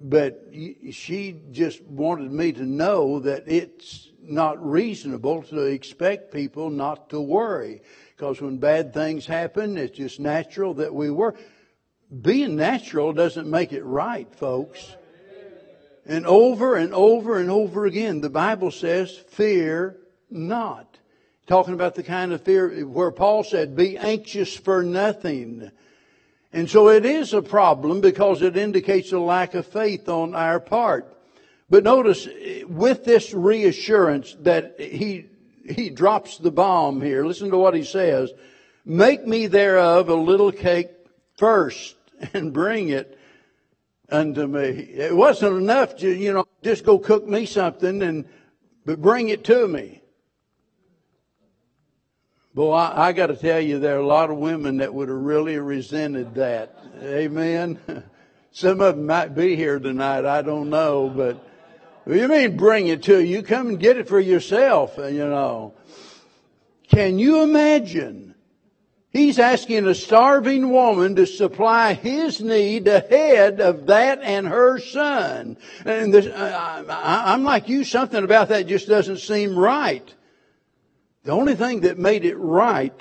but 0.00 0.48
she 0.90 1.40
just 1.50 1.82
wanted 1.82 2.32
me 2.32 2.52
to 2.52 2.64
know 2.64 3.20
that 3.20 3.44
it's 3.46 4.08
not 4.22 4.64
reasonable 4.64 5.42
to 5.42 5.60
expect 5.60 6.32
people 6.32 6.70
not 6.70 7.10
to 7.10 7.20
worry, 7.20 7.82
because 8.16 8.40
when 8.40 8.58
bad 8.58 8.94
things 8.94 9.26
happen, 9.26 9.76
it's 9.76 9.96
just 9.96 10.18
natural 10.20 10.74
that 10.74 10.94
we 10.94 11.10
worry. 11.10 11.34
Being 12.22 12.56
natural 12.56 13.12
doesn't 13.12 13.48
make 13.48 13.72
it 13.72 13.84
right, 13.84 14.34
folks. 14.34 14.96
And 16.06 16.26
over 16.26 16.76
and 16.76 16.92
over 16.92 17.38
and 17.38 17.50
over 17.50 17.86
again, 17.86 18.20
the 18.20 18.30
Bible 18.30 18.70
says, 18.70 19.16
"Fear 19.16 19.98
not." 20.30 20.90
talking 21.50 21.74
about 21.74 21.96
the 21.96 22.02
kind 22.04 22.32
of 22.32 22.40
fear 22.42 22.86
where 22.86 23.10
Paul 23.10 23.42
said, 23.42 23.74
be 23.74 23.98
anxious 23.98 24.56
for 24.56 24.84
nothing. 24.84 25.72
And 26.52 26.68
so 26.68 26.88
it 26.88 27.04
is 27.04 27.32
a 27.32 27.42
problem 27.42 28.00
because 28.00 28.42
it 28.42 28.56
indicates 28.56 29.12
a 29.12 29.18
lack 29.18 29.54
of 29.54 29.66
faith 29.66 30.08
on 30.08 30.34
our 30.34 30.58
part. 30.58 31.16
But 31.68 31.84
notice, 31.84 32.28
with 32.66 33.04
this 33.04 33.32
reassurance 33.32 34.36
that 34.40 34.80
he, 34.80 35.26
he 35.64 35.90
drops 35.90 36.38
the 36.38 36.50
bomb 36.50 37.00
here, 37.00 37.24
listen 37.24 37.50
to 37.50 37.58
what 37.58 37.74
he 37.74 37.84
says. 37.84 38.32
Make 38.84 39.24
me 39.24 39.46
thereof 39.46 40.08
a 40.08 40.14
little 40.14 40.50
cake 40.50 40.90
first 41.36 41.94
and 42.34 42.52
bring 42.52 42.88
it 42.88 43.16
unto 44.10 44.48
me. 44.48 44.68
It 44.68 45.14
wasn't 45.14 45.56
enough 45.56 45.96
to, 45.98 46.10
you 46.10 46.32
know, 46.32 46.46
just 46.62 46.84
go 46.84 46.98
cook 46.98 47.28
me 47.28 47.46
something 47.46 48.02
and, 48.02 48.24
but 48.84 49.00
bring 49.00 49.28
it 49.28 49.44
to 49.44 49.68
me. 49.68 49.99
Boy, 52.52 52.72
I, 52.72 53.08
I 53.08 53.12
got 53.12 53.28
to 53.28 53.36
tell 53.36 53.60
you, 53.60 53.78
there 53.78 53.96
are 53.96 54.00
a 54.00 54.06
lot 54.06 54.30
of 54.30 54.38
women 54.38 54.78
that 54.78 54.92
would 54.92 55.08
have 55.08 55.18
really 55.18 55.58
resented 55.58 56.34
that. 56.34 56.74
Amen. 57.02 57.78
Some 58.52 58.80
of 58.80 58.96
them 58.96 59.06
might 59.06 59.34
be 59.36 59.54
here 59.54 59.78
tonight. 59.78 60.24
I 60.24 60.42
don't 60.42 60.68
know, 60.68 61.08
but 61.08 61.46
you 62.06 62.26
mean 62.26 62.56
bring 62.56 62.88
it 62.88 63.04
to 63.04 63.22
you? 63.22 63.42
Come 63.44 63.68
and 63.68 63.78
get 63.78 63.98
it 63.98 64.08
for 64.08 64.18
yourself, 64.18 64.98
uh, 64.98 65.06
you 65.06 65.26
know. 65.26 65.74
Can 66.88 67.20
you 67.20 67.42
imagine? 67.42 68.34
He's 69.12 69.38
asking 69.38 69.86
a 69.86 69.94
starving 69.94 70.70
woman 70.70 71.16
to 71.16 71.26
supply 71.26 71.94
his 71.94 72.40
need 72.40 72.88
ahead 72.88 73.60
of 73.60 73.86
that 73.86 74.20
and 74.22 74.46
her 74.48 74.78
son. 74.80 75.56
And 75.84 76.14
this, 76.14 76.26
I, 76.26 77.34
am 77.34 77.44
like 77.44 77.68
you, 77.68 77.84
something 77.84 78.22
about 78.22 78.48
that 78.48 78.66
just 78.66 78.88
doesn't 78.88 79.18
seem 79.18 79.56
right. 79.56 80.14
The 81.22 81.32
only 81.32 81.54
thing 81.54 81.80
that 81.80 81.98
made 81.98 82.24
it 82.24 82.36
right 82.36 82.98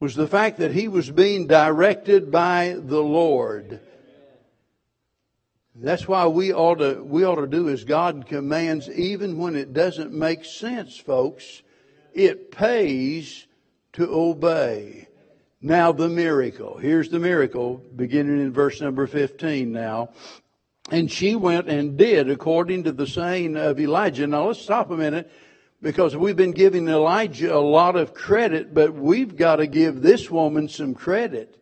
was 0.00 0.14
the 0.14 0.26
fact 0.26 0.58
that 0.58 0.72
he 0.72 0.88
was 0.88 1.10
being 1.10 1.46
directed 1.46 2.30
by 2.30 2.76
the 2.78 3.00
Lord. 3.00 3.80
That's 5.76 6.08
why 6.08 6.26
we 6.26 6.52
ought 6.52 6.76
to, 6.76 7.02
we 7.02 7.24
ought 7.24 7.36
to 7.36 7.46
do 7.46 7.68
as 7.68 7.84
God 7.84 8.26
commands 8.26 8.90
even 8.90 9.38
when 9.38 9.54
it 9.54 9.72
doesn't 9.72 10.12
make 10.12 10.44
sense, 10.44 10.96
folks. 10.96 11.62
It 12.14 12.50
pays 12.50 13.46
to 13.92 14.10
obey. 14.10 15.06
Now 15.60 15.92
the 15.92 16.08
miracle. 16.08 16.78
Here's 16.78 17.10
the 17.10 17.18
miracle 17.18 17.82
beginning 17.94 18.40
in 18.40 18.52
verse 18.52 18.80
number 18.80 19.06
15 19.06 19.70
now. 19.70 20.10
And 20.90 21.10
she 21.10 21.34
went 21.34 21.68
and 21.68 21.96
did 21.96 22.30
according 22.30 22.84
to 22.84 22.92
the 22.92 23.06
saying 23.06 23.56
of 23.56 23.78
Elijah. 23.78 24.26
Now 24.26 24.46
let's 24.46 24.60
stop 24.60 24.90
a 24.90 24.96
minute 24.96 25.30
because 25.82 26.16
we've 26.16 26.36
been 26.36 26.52
giving 26.52 26.88
Elijah 26.88 27.54
a 27.54 27.58
lot 27.58 27.96
of 27.96 28.14
credit, 28.14 28.72
but 28.72 28.94
we've 28.94 29.36
got 29.36 29.56
to 29.56 29.66
give 29.66 30.02
this 30.02 30.30
woman 30.30 30.68
some 30.68 30.94
credit. 30.94 31.56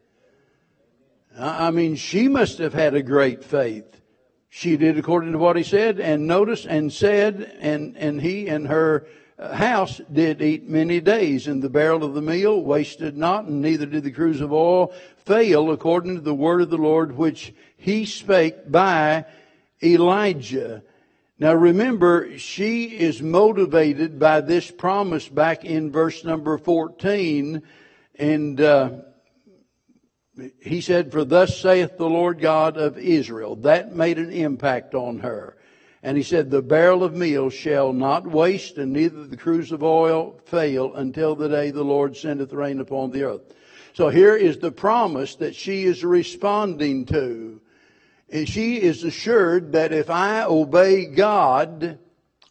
I 1.38 1.70
mean, 1.70 1.96
she 1.96 2.28
must 2.28 2.58
have 2.58 2.74
had 2.74 2.94
a 2.94 3.02
great 3.02 3.42
faith. 3.44 4.00
She 4.48 4.76
did 4.76 4.98
according 4.98 5.32
to 5.32 5.38
what 5.38 5.56
he 5.56 5.64
said, 5.64 5.98
and 5.98 6.28
notice 6.28 6.64
and 6.64 6.92
said, 6.92 7.56
and, 7.58 7.96
and 7.96 8.20
he 8.20 8.46
and 8.46 8.68
her 8.68 9.08
uh, 9.36 9.52
house 9.52 10.00
did 10.12 10.40
eat 10.40 10.68
many 10.68 11.00
days, 11.00 11.48
and 11.48 11.60
the 11.60 11.68
barrel 11.68 12.04
of 12.04 12.14
the 12.14 12.22
meal 12.22 12.62
wasted 12.62 13.16
not, 13.16 13.46
and 13.46 13.60
neither 13.60 13.84
did 13.84 14.04
the 14.04 14.12
cruse 14.12 14.40
of 14.40 14.52
oil 14.52 14.94
fail, 15.16 15.72
according 15.72 16.14
to 16.14 16.20
the 16.20 16.32
word 16.32 16.60
of 16.60 16.70
the 16.70 16.78
Lord 16.78 17.16
which 17.16 17.52
he 17.76 18.04
spake 18.04 18.70
by 18.70 19.24
Elijah. 19.82 20.84
Now 21.38 21.54
remember, 21.54 22.38
she 22.38 22.84
is 22.84 23.20
motivated 23.20 24.20
by 24.20 24.40
this 24.40 24.70
promise 24.70 25.28
back 25.28 25.64
in 25.64 25.90
verse 25.90 26.24
number 26.24 26.58
14. 26.58 27.62
And 28.16 28.60
uh, 28.60 28.90
he 30.62 30.80
said, 30.80 31.10
For 31.10 31.24
thus 31.24 31.58
saith 31.58 31.96
the 31.96 32.08
Lord 32.08 32.40
God 32.40 32.76
of 32.76 32.98
Israel. 32.98 33.56
That 33.56 33.96
made 33.96 34.18
an 34.18 34.30
impact 34.30 34.94
on 34.94 35.20
her. 35.20 35.56
And 36.04 36.16
he 36.16 36.22
said, 36.22 36.50
The 36.50 36.62
barrel 36.62 37.02
of 37.02 37.14
meal 37.14 37.50
shall 37.50 37.92
not 37.92 38.26
waste, 38.26 38.78
and 38.78 38.92
neither 38.92 39.26
the 39.26 39.36
cruse 39.36 39.72
of 39.72 39.82
oil 39.82 40.38
fail 40.44 40.94
until 40.94 41.34
the 41.34 41.48
day 41.48 41.72
the 41.72 41.82
Lord 41.82 42.16
sendeth 42.16 42.52
rain 42.52 42.78
upon 42.78 43.10
the 43.10 43.24
earth. 43.24 43.54
So 43.92 44.08
here 44.08 44.36
is 44.36 44.58
the 44.58 44.72
promise 44.72 45.34
that 45.36 45.56
she 45.56 45.84
is 45.84 46.04
responding 46.04 47.06
to. 47.06 47.60
She 48.34 48.82
is 48.82 49.04
assured 49.04 49.72
that 49.72 49.92
if 49.92 50.10
I 50.10 50.42
obey 50.42 51.06
God, 51.06 52.00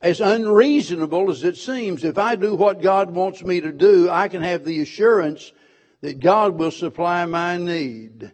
as 0.01 0.21
unreasonable 0.21 1.29
as 1.29 1.43
it 1.43 1.57
seems, 1.57 2.05
if 2.05 2.17
I 2.17 2.37
do 2.37 2.55
what 2.55 2.81
God 2.81 3.11
wants 3.11 3.43
me 3.43 3.59
to 3.59 3.73
do, 3.73 4.09
I 4.09 4.29
can 4.29 4.41
have 4.41 4.63
the 4.63 4.81
assurance 4.81 5.51
that 5.99 6.21
God 6.21 6.57
will 6.57 6.71
supply 6.71 7.25
my 7.25 7.57
need. 7.57 8.31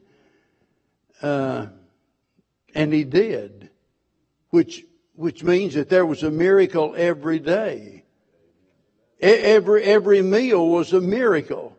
Uh, 1.23 1.67
and 2.75 2.93
He 2.93 3.03
did, 3.03 3.71
which 4.51 4.85
which 5.15 5.43
means 5.43 5.73
that 5.73 5.89
there 5.89 6.05
was 6.05 6.21
a 6.21 6.31
miracle 6.31 6.93
every 6.95 7.39
day. 7.39 8.03
Every 9.19 9.83
every 9.83 10.21
meal 10.21 10.69
was 10.69 10.93
a 10.93 11.01
miracle. 11.01 11.75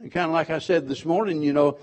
kind 0.00 0.26
of 0.26 0.32
like 0.32 0.50
I 0.50 0.58
said 0.58 0.86
this 0.86 1.06
morning, 1.06 1.42
you 1.42 1.54
know, 1.54 1.78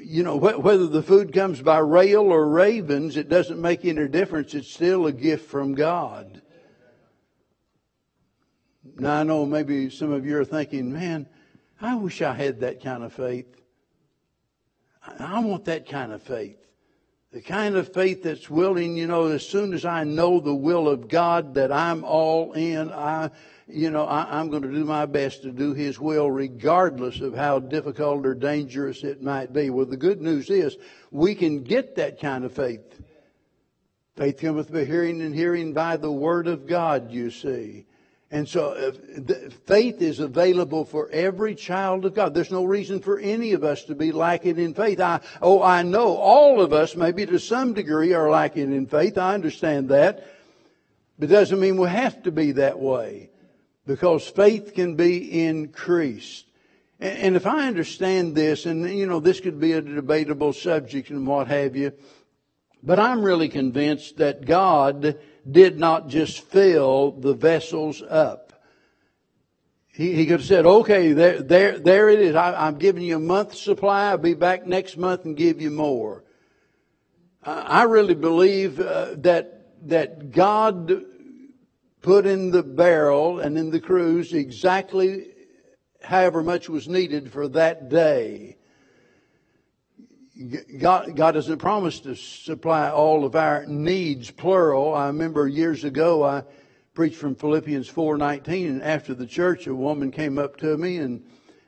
you 0.00 0.22
know, 0.22 0.36
whether 0.36 0.86
the 0.86 1.02
food 1.02 1.32
comes 1.32 1.60
by 1.60 1.78
rail 1.78 2.22
or 2.22 2.48
ravens, 2.48 3.16
it 3.16 3.28
doesn't 3.28 3.60
make 3.60 3.84
any 3.84 4.08
difference. 4.08 4.54
It's 4.54 4.70
still 4.70 5.06
a 5.06 5.12
gift 5.12 5.48
from 5.48 5.74
God. 5.74 6.42
Now, 8.98 9.20
I 9.20 9.22
know 9.22 9.46
maybe 9.46 9.90
some 9.90 10.12
of 10.12 10.26
you 10.26 10.38
are 10.38 10.44
thinking, 10.44 10.92
man, 10.92 11.26
I 11.80 11.94
wish 11.94 12.22
I 12.22 12.32
had 12.32 12.60
that 12.60 12.82
kind 12.82 13.02
of 13.02 13.12
faith. 13.12 13.46
I 15.18 15.40
want 15.40 15.64
that 15.64 15.88
kind 15.88 16.12
of 16.12 16.22
faith. 16.22 16.58
The 17.32 17.40
kind 17.40 17.76
of 17.76 17.92
faith 17.92 18.22
that's 18.22 18.50
willing, 18.50 18.96
you 18.96 19.06
know, 19.06 19.26
as 19.28 19.46
soon 19.46 19.72
as 19.72 19.84
I 19.84 20.04
know 20.04 20.38
the 20.38 20.54
will 20.54 20.86
of 20.86 21.08
God, 21.08 21.54
that 21.54 21.72
I'm 21.72 22.04
all 22.04 22.52
in. 22.52 22.92
I, 22.92 23.30
you 23.72 23.90
know, 23.90 24.04
I, 24.04 24.40
am 24.40 24.50
going 24.50 24.62
to 24.62 24.70
do 24.70 24.84
my 24.84 25.06
best 25.06 25.42
to 25.42 25.50
do 25.50 25.72
His 25.72 25.98
will, 25.98 26.30
regardless 26.30 27.20
of 27.20 27.34
how 27.34 27.58
difficult 27.58 28.26
or 28.26 28.34
dangerous 28.34 29.02
it 29.02 29.22
might 29.22 29.52
be. 29.52 29.70
Well, 29.70 29.86
the 29.86 29.96
good 29.96 30.20
news 30.20 30.50
is 30.50 30.76
we 31.10 31.34
can 31.34 31.62
get 31.62 31.96
that 31.96 32.20
kind 32.20 32.44
of 32.44 32.52
faith. 32.52 33.00
Faith 34.16 34.40
cometh 34.40 34.70
by 34.70 34.84
hearing, 34.84 35.22
and 35.22 35.34
hearing 35.34 35.72
by 35.72 35.96
the 35.96 36.12
Word 36.12 36.46
of 36.46 36.66
God, 36.66 37.10
you 37.10 37.30
see. 37.30 37.86
And 38.30 38.48
so 38.48 38.70
uh, 38.70 39.50
faith 39.66 40.00
is 40.00 40.20
available 40.20 40.84
for 40.84 41.10
every 41.10 41.54
child 41.54 42.04
of 42.04 42.14
God. 42.14 42.32
There's 42.32 42.50
no 42.50 42.64
reason 42.64 43.00
for 43.00 43.18
any 43.18 43.52
of 43.52 43.62
us 43.64 43.84
to 43.84 43.94
be 43.94 44.12
lacking 44.12 44.58
in 44.58 44.74
faith. 44.74 45.00
I, 45.00 45.20
oh, 45.42 45.62
I 45.62 45.82
know 45.82 46.16
all 46.16 46.60
of 46.60 46.72
us, 46.72 46.96
maybe 46.96 47.26
to 47.26 47.38
some 47.38 47.74
degree, 47.74 48.14
are 48.14 48.30
lacking 48.30 48.74
in 48.74 48.86
faith. 48.86 49.18
I 49.18 49.34
understand 49.34 49.90
that. 49.90 50.26
But 51.18 51.30
it 51.30 51.32
doesn't 51.32 51.60
mean 51.60 51.76
we 51.76 51.88
have 51.88 52.22
to 52.22 52.32
be 52.32 52.52
that 52.52 52.78
way 52.78 53.31
because 53.86 54.26
faith 54.26 54.74
can 54.74 54.96
be 54.96 55.46
increased. 55.46 56.46
And, 57.00 57.34
if 57.34 57.46
I 57.46 57.66
understand 57.66 58.36
this, 58.36 58.64
and 58.64 58.88
you 58.88 59.06
know, 59.06 59.18
this 59.18 59.40
could 59.40 59.58
be 59.58 59.72
a 59.72 59.80
debatable 59.80 60.52
subject 60.52 61.10
and 61.10 61.26
what 61.26 61.48
have 61.48 61.74
you, 61.74 61.92
but 62.80 63.00
I'm 63.00 63.22
really 63.22 63.48
convinced 63.48 64.18
that 64.18 64.44
God 64.44 65.18
did 65.50 65.80
not 65.80 66.08
just 66.08 66.40
fill 66.40 67.10
the 67.10 67.34
vessels 67.34 68.02
up. 68.08 68.52
He, 69.88 70.14
he 70.14 70.26
could 70.26 70.40
have 70.40 70.44
said, 70.44 70.64
okay, 70.64 71.12
there, 71.12 71.42
there, 71.42 71.78
there 71.78 72.08
it 72.08 72.20
is. 72.20 72.34
I, 72.34 72.68
am 72.68 72.78
giving 72.78 73.02
you 73.02 73.16
a 73.16 73.20
month's 73.20 73.60
supply. 73.60 74.10
I'll 74.10 74.18
be 74.18 74.34
back 74.34 74.66
next 74.66 74.96
month 74.96 75.24
and 75.24 75.36
give 75.36 75.60
you 75.60 75.70
more. 75.70 76.24
I 77.44 77.82
really 77.84 78.14
believe 78.14 78.78
uh, 78.78 79.16
that, 79.18 79.88
that 79.88 80.30
God 80.30 81.04
put 82.02 82.26
in 82.26 82.50
the 82.50 82.62
barrel 82.62 83.38
and 83.38 83.56
in 83.56 83.70
the 83.70 83.80
cruse 83.80 84.32
exactly 84.32 85.28
however 86.02 86.42
much 86.42 86.68
was 86.68 86.88
needed 86.88 87.30
for 87.30 87.48
that 87.48 87.88
day. 87.88 88.56
God, 90.78 91.14
God 91.14 91.32
doesn't 91.32 91.58
promise 91.58 92.00
to 92.00 92.16
supply 92.16 92.90
all 92.90 93.24
of 93.24 93.36
our 93.36 93.64
needs, 93.66 94.30
plural. 94.30 94.94
I 94.94 95.06
remember 95.06 95.46
years 95.46 95.84
ago 95.84 96.24
I 96.24 96.42
preached 96.94 97.16
from 97.16 97.36
Philippians 97.36 97.88
4:19, 97.88 98.68
and 98.68 98.82
after 98.82 99.14
the 99.14 99.26
church, 99.26 99.66
a 99.66 99.74
woman 99.74 100.10
came 100.10 100.38
up 100.38 100.56
to 100.58 100.76
me 100.76 100.96
and 100.96 101.22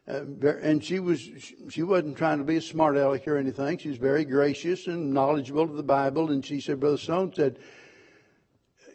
uh, 0.07 0.25
and 0.61 0.85
she 0.85 0.99
was 0.99 1.31
she 1.71 1.83
wasn't 1.83 2.17
trying 2.17 2.39
to 2.39 2.45
be 2.45 2.57
a 2.57 2.61
smart 2.61 2.97
aleck 2.97 3.29
or 3.29 3.37
anything. 3.37 3.79
She 3.79 3.89
was 3.89 3.99
very 3.99 4.25
gracious 4.25 4.87
and 4.87 5.15
knowledgeable 5.15 5.63
of 5.63 5.77
the 5.77 5.83
Bible, 5.83 6.31
and 6.31 6.45
she 6.45 6.61
said, 6.61 6.81
"Brother 6.81 6.99
Stone 6.99 7.35
said." 7.35 7.59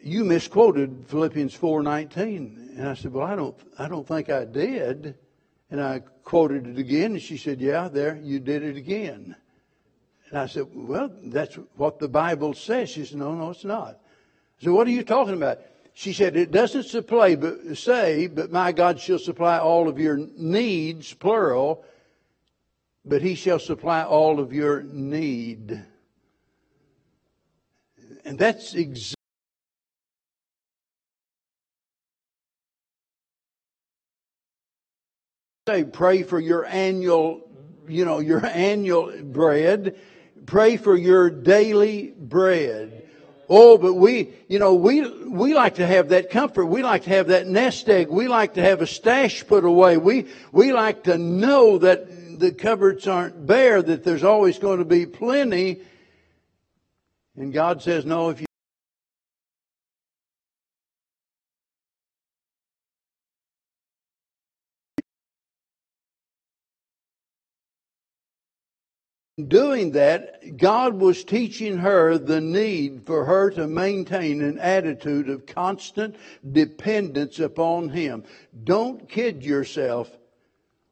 You 0.02 0.24
misquoted 0.24 1.04
Philippians 1.08 1.56
4:19, 1.56 2.78
and 2.78 2.88
I 2.88 2.94
said, 2.94 3.12
"Well, 3.12 3.26
I 3.26 3.36
don't, 3.36 3.56
I 3.78 3.88
don't 3.88 4.06
think 4.06 4.30
I 4.30 4.44
did." 4.44 5.16
And 5.70 5.80
I 5.80 6.00
quoted 6.24 6.66
it 6.66 6.78
again, 6.78 7.12
and 7.12 7.22
she 7.22 7.36
said, 7.36 7.60
"Yeah, 7.60 7.88
there, 7.88 8.16
you 8.16 8.40
did 8.40 8.62
it 8.62 8.76
again." 8.76 9.36
And 10.30 10.38
I 10.38 10.46
said, 10.46 10.66
Well, 10.72 11.10
that's 11.24 11.56
what 11.76 11.98
the 11.98 12.08
Bible 12.08 12.54
says. 12.54 12.90
She 12.90 13.04
said, 13.04 13.18
No, 13.18 13.34
no, 13.34 13.50
it's 13.50 13.64
not. 13.64 13.98
Said, 14.62 14.70
What 14.70 14.86
are 14.86 14.90
you 14.90 15.02
talking 15.02 15.34
about? 15.34 15.60
She 15.92 16.12
said, 16.12 16.36
It 16.36 16.52
doesn't 16.52 16.84
supply, 16.84 17.34
but, 17.34 17.76
say, 17.76 18.28
but 18.28 18.52
my 18.52 18.72
God 18.72 19.00
shall 19.00 19.18
supply 19.18 19.58
all 19.58 19.88
of 19.88 19.98
your 19.98 20.16
needs, 20.16 21.12
plural, 21.12 21.84
but 23.04 23.22
he 23.22 23.34
shall 23.34 23.58
supply 23.58 24.04
all 24.04 24.38
of 24.38 24.52
your 24.52 24.82
need. 24.82 25.82
And 28.24 28.38
that's 28.38 28.74
exactly. 28.74 29.16
Say, 35.70 35.84
pray 35.84 36.22
for 36.22 36.40
your 36.40 36.66
annual, 36.66 37.48
you 37.88 38.04
know, 38.04 38.18
your 38.18 38.44
annual 38.44 39.12
bread 39.22 39.96
pray 40.50 40.76
for 40.76 40.96
your 40.96 41.30
daily 41.30 42.12
bread. 42.18 43.08
Oh, 43.48 43.78
but 43.78 43.94
we, 43.94 44.30
you 44.48 44.58
know, 44.58 44.74
we, 44.74 45.08
we 45.28 45.54
like 45.54 45.76
to 45.76 45.86
have 45.86 46.10
that 46.10 46.30
comfort. 46.30 46.66
We 46.66 46.82
like 46.82 47.04
to 47.04 47.10
have 47.10 47.28
that 47.28 47.46
nest 47.46 47.88
egg. 47.88 48.08
We 48.08 48.28
like 48.28 48.54
to 48.54 48.62
have 48.62 48.80
a 48.80 48.86
stash 48.86 49.46
put 49.46 49.64
away. 49.64 49.96
We, 49.96 50.26
we 50.52 50.72
like 50.72 51.04
to 51.04 51.18
know 51.18 51.78
that 51.78 52.38
the 52.38 52.52
cupboards 52.52 53.06
aren't 53.06 53.46
bare, 53.46 53.82
that 53.82 54.04
there's 54.04 54.24
always 54.24 54.58
going 54.58 54.78
to 54.78 54.84
be 54.84 55.06
plenty. 55.06 55.80
And 57.36 57.52
God 57.52 57.82
says, 57.82 58.04
no, 58.04 58.30
if 58.30 58.40
you 58.40 58.46
doing 69.48 69.92
that, 69.92 70.56
God 70.56 70.94
was 70.94 71.24
teaching 71.24 71.78
her 71.78 72.18
the 72.18 72.40
need 72.40 73.06
for 73.06 73.24
her 73.24 73.50
to 73.50 73.66
maintain 73.66 74.42
an 74.42 74.58
attitude 74.58 75.28
of 75.28 75.46
constant 75.46 76.16
dependence 76.50 77.38
upon 77.38 77.90
Him. 77.90 78.24
Don't 78.64 79.08
kid 79.08 79.44
yourself. 79.44 80.10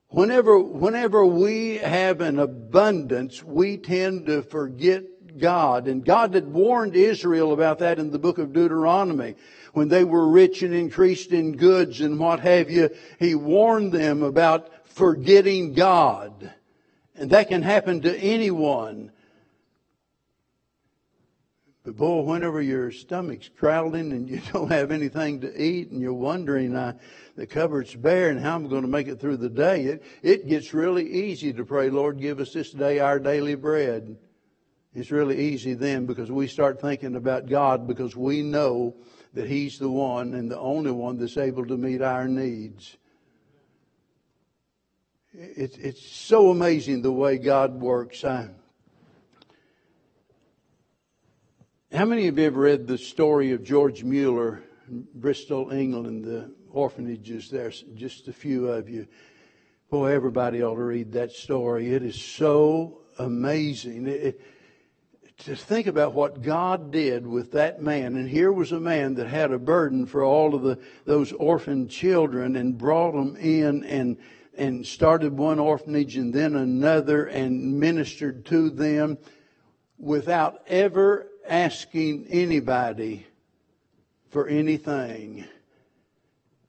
Whenever, 0.09 0.59
whenever 0.59 1.25
we 1.27 1.77
have 1.79 2.21
an 2.21 2.39
abundance, 2.39 3.43
we 3.43 3.77
tend 3.77 4.27
to 4.27 4.43
forget 4.43 5.05
God. 5.39 5.87
And 5.87 6.05
God 6.05 6.35
had 6.35 6.53
warned 6.53 6.97
Israel 6.97 7.53
about 7.53 7.79
that 7.81 7.99
in 7.99 8.11
the 8.11 8.19
book 8.19 8.39
of 8.39 8.53
Deuteronomy. 8.53 9.35
When 9.75 9.89
they 9.89 10.05
were 10.05 10.29
rich 10.29 10.63
and 10.63 10.75
increased 10.75 11.33
in 11.33 11.57
goods 11.57 12.01
and 12.01 12.19
what 12.19 12.41
have 12.41 12.71
you, 12.71 12.91
He 13.19 13.35
warned 13.35 13.93
them 13.93 14.23
about 14.23 14.71
forgetting 14.87 15.75
God. 15.75 16.53
And 17.19 17.31
that 17.31 17.49
can 17.49 17.63
happen 17.63 18.01
to 18.03 18.17
anyone. 18.17 19.11
But 21.85 21.97
boy, 21.97 22.21
whenever 22.21 22.63
your 22.63 22.93
stomach's 22.93 23.49
growling 23.49 24.13
and 24.13 24.29
you 24.29 24.41
don't 24.53 24.71
have 24.71 24.93
anything 24.93 25.41
to 25.41 25.63
eat 25.63 25.91
and 25.91 26.01
you're 26.01 26.13
wondering, 26.13 26.77
uh, 26.77 26.93
the 27.35 27.47
cupboard's 27.47 27.95
bare 27.95 28.31
and 28.31 28.41
how 28.41 28.55
I'm 28.55 28.69
going 28.69 28.83
to 28.83 28.89
make 28.89 29.09
it 29.09 29.21
through 29.21 29.39
the 29.39 29.49
day, 29.49 29.85
it, 29.85 30.05
it 30.23 30.49
gets 30.49 30.73
really 30.73 31.11
easy 31.11 31.53
to 31.53 31.65
pray, 31.65 31.91
Lord, 31.91 32.21
give 32.21 32.39
us 32.39 32.53
this 32.53 32.71
day 32.71 33.01
our 33.01 33.19
daily 33.19 33.57
bread. 33.57 34.17
It's 34.95 35.11
really 35.11 35.39
easy 35.39 35.75
then 35.75 36.07
because 36.07 36.31
we 36.31 36.47
start 36.47 36.81
thinking 36.81 37.17
about 37.17 37.47
God 37.47 37.89
because 37.89 38.15
we 38.15 38.43
know 38.43 38.95
that 39.35 39.49
He's 39.49 39.79
the 39.79 39.91
one 39.91 40.35
and 40.35 40.51
the 40.51 40.59
only 40.59 40.93
one 40.93 41.19
that's 41.19 41.37
able 41.37 41.67
to 41.67 41.77
meet 41.77 42.01
our 42.01 42.29
needs. 42.29 42.97
It's, 45.41 45.77
it's 45.77 46.05
so 46.05 46.51
amazing 46.51 47.03
the 47.03 47.13
way 47.13 47.39
God 47.39 47.81
works. 47.81 48.25
I, 48.25 48.49
how 51.93 52.07
many 52.07 52.27
of 52.27 52.37
you 52.39 52.45
have 52.45 52.57
read 52.57 52.89
the 52.89 52.99
story 52.99 53.53
of 53.53 53.63
George 53.63 54.03
Mueller, 54.03 54.65
in 54.89 55.07
Bristol, 55.15 55.71
England, 55.71 56.25
the 56.25 56.53
orphanages 56.73 57.51
there? 57.51 57.71
Just 57.95 58.27
a 58.27 58.33
few 58.33 58.67
of 58.67 58.89
you. 58.89 59.07
Boy, 59.91 60.13
everybody 60.13 60.61
ought 60.61 60.75
to 60.75 60.83
read 60.83 61.13
that 61.13 61.31
story. 61.31 61.95
It 61.95 62.03
is 62.03 62.21
so 62.21 63.03
amazing. 63.17 64.09
It, 64.09 64.41
to 65.45 65.55
think 65.55 65.87
about 65.87 66.15
what 66.15 66.43
God 66.43 66.91
did 66.91 67.25
with 67.25 67.53
that 67.53 67.81
man, 67.81 68.17
and 68.17 68.29
here 68.29 68.51
was 68.51 68.73
a 68.73 68.81
man 68.81 69.15
that 69.15 69.29
had 69.29 69.53
a 69.53 69.59
burden 69.59 70.05
for 70.05 70.25
all 70.25 70.57
of 70.57 70.63
the 70.63 70.81
those 71.05 71.31
orphan 71.31 71.87
children 71.87 72.57
and 72.57 72.77
brought 72.77 73.13
them 73.13 73.37
in 73.37 73.85
and 73.85 74.17
and 74.59 74.85
started 74.87 75.37
one 75.37 75.59
orphanage 75.59 76.17
and 76.17 76.35
then 76.35 76.57
another 76.57 77.25
and 77.25 77.79
ministered 77.79 78.45
to 78.47 78.69
them 78.69 79.17
without 79.99 80.63
ever 80.67 81.29
asking 81.49 82.27
anybody 82.29 83.27
for 84.31 84.47
anything. 84.49 85.47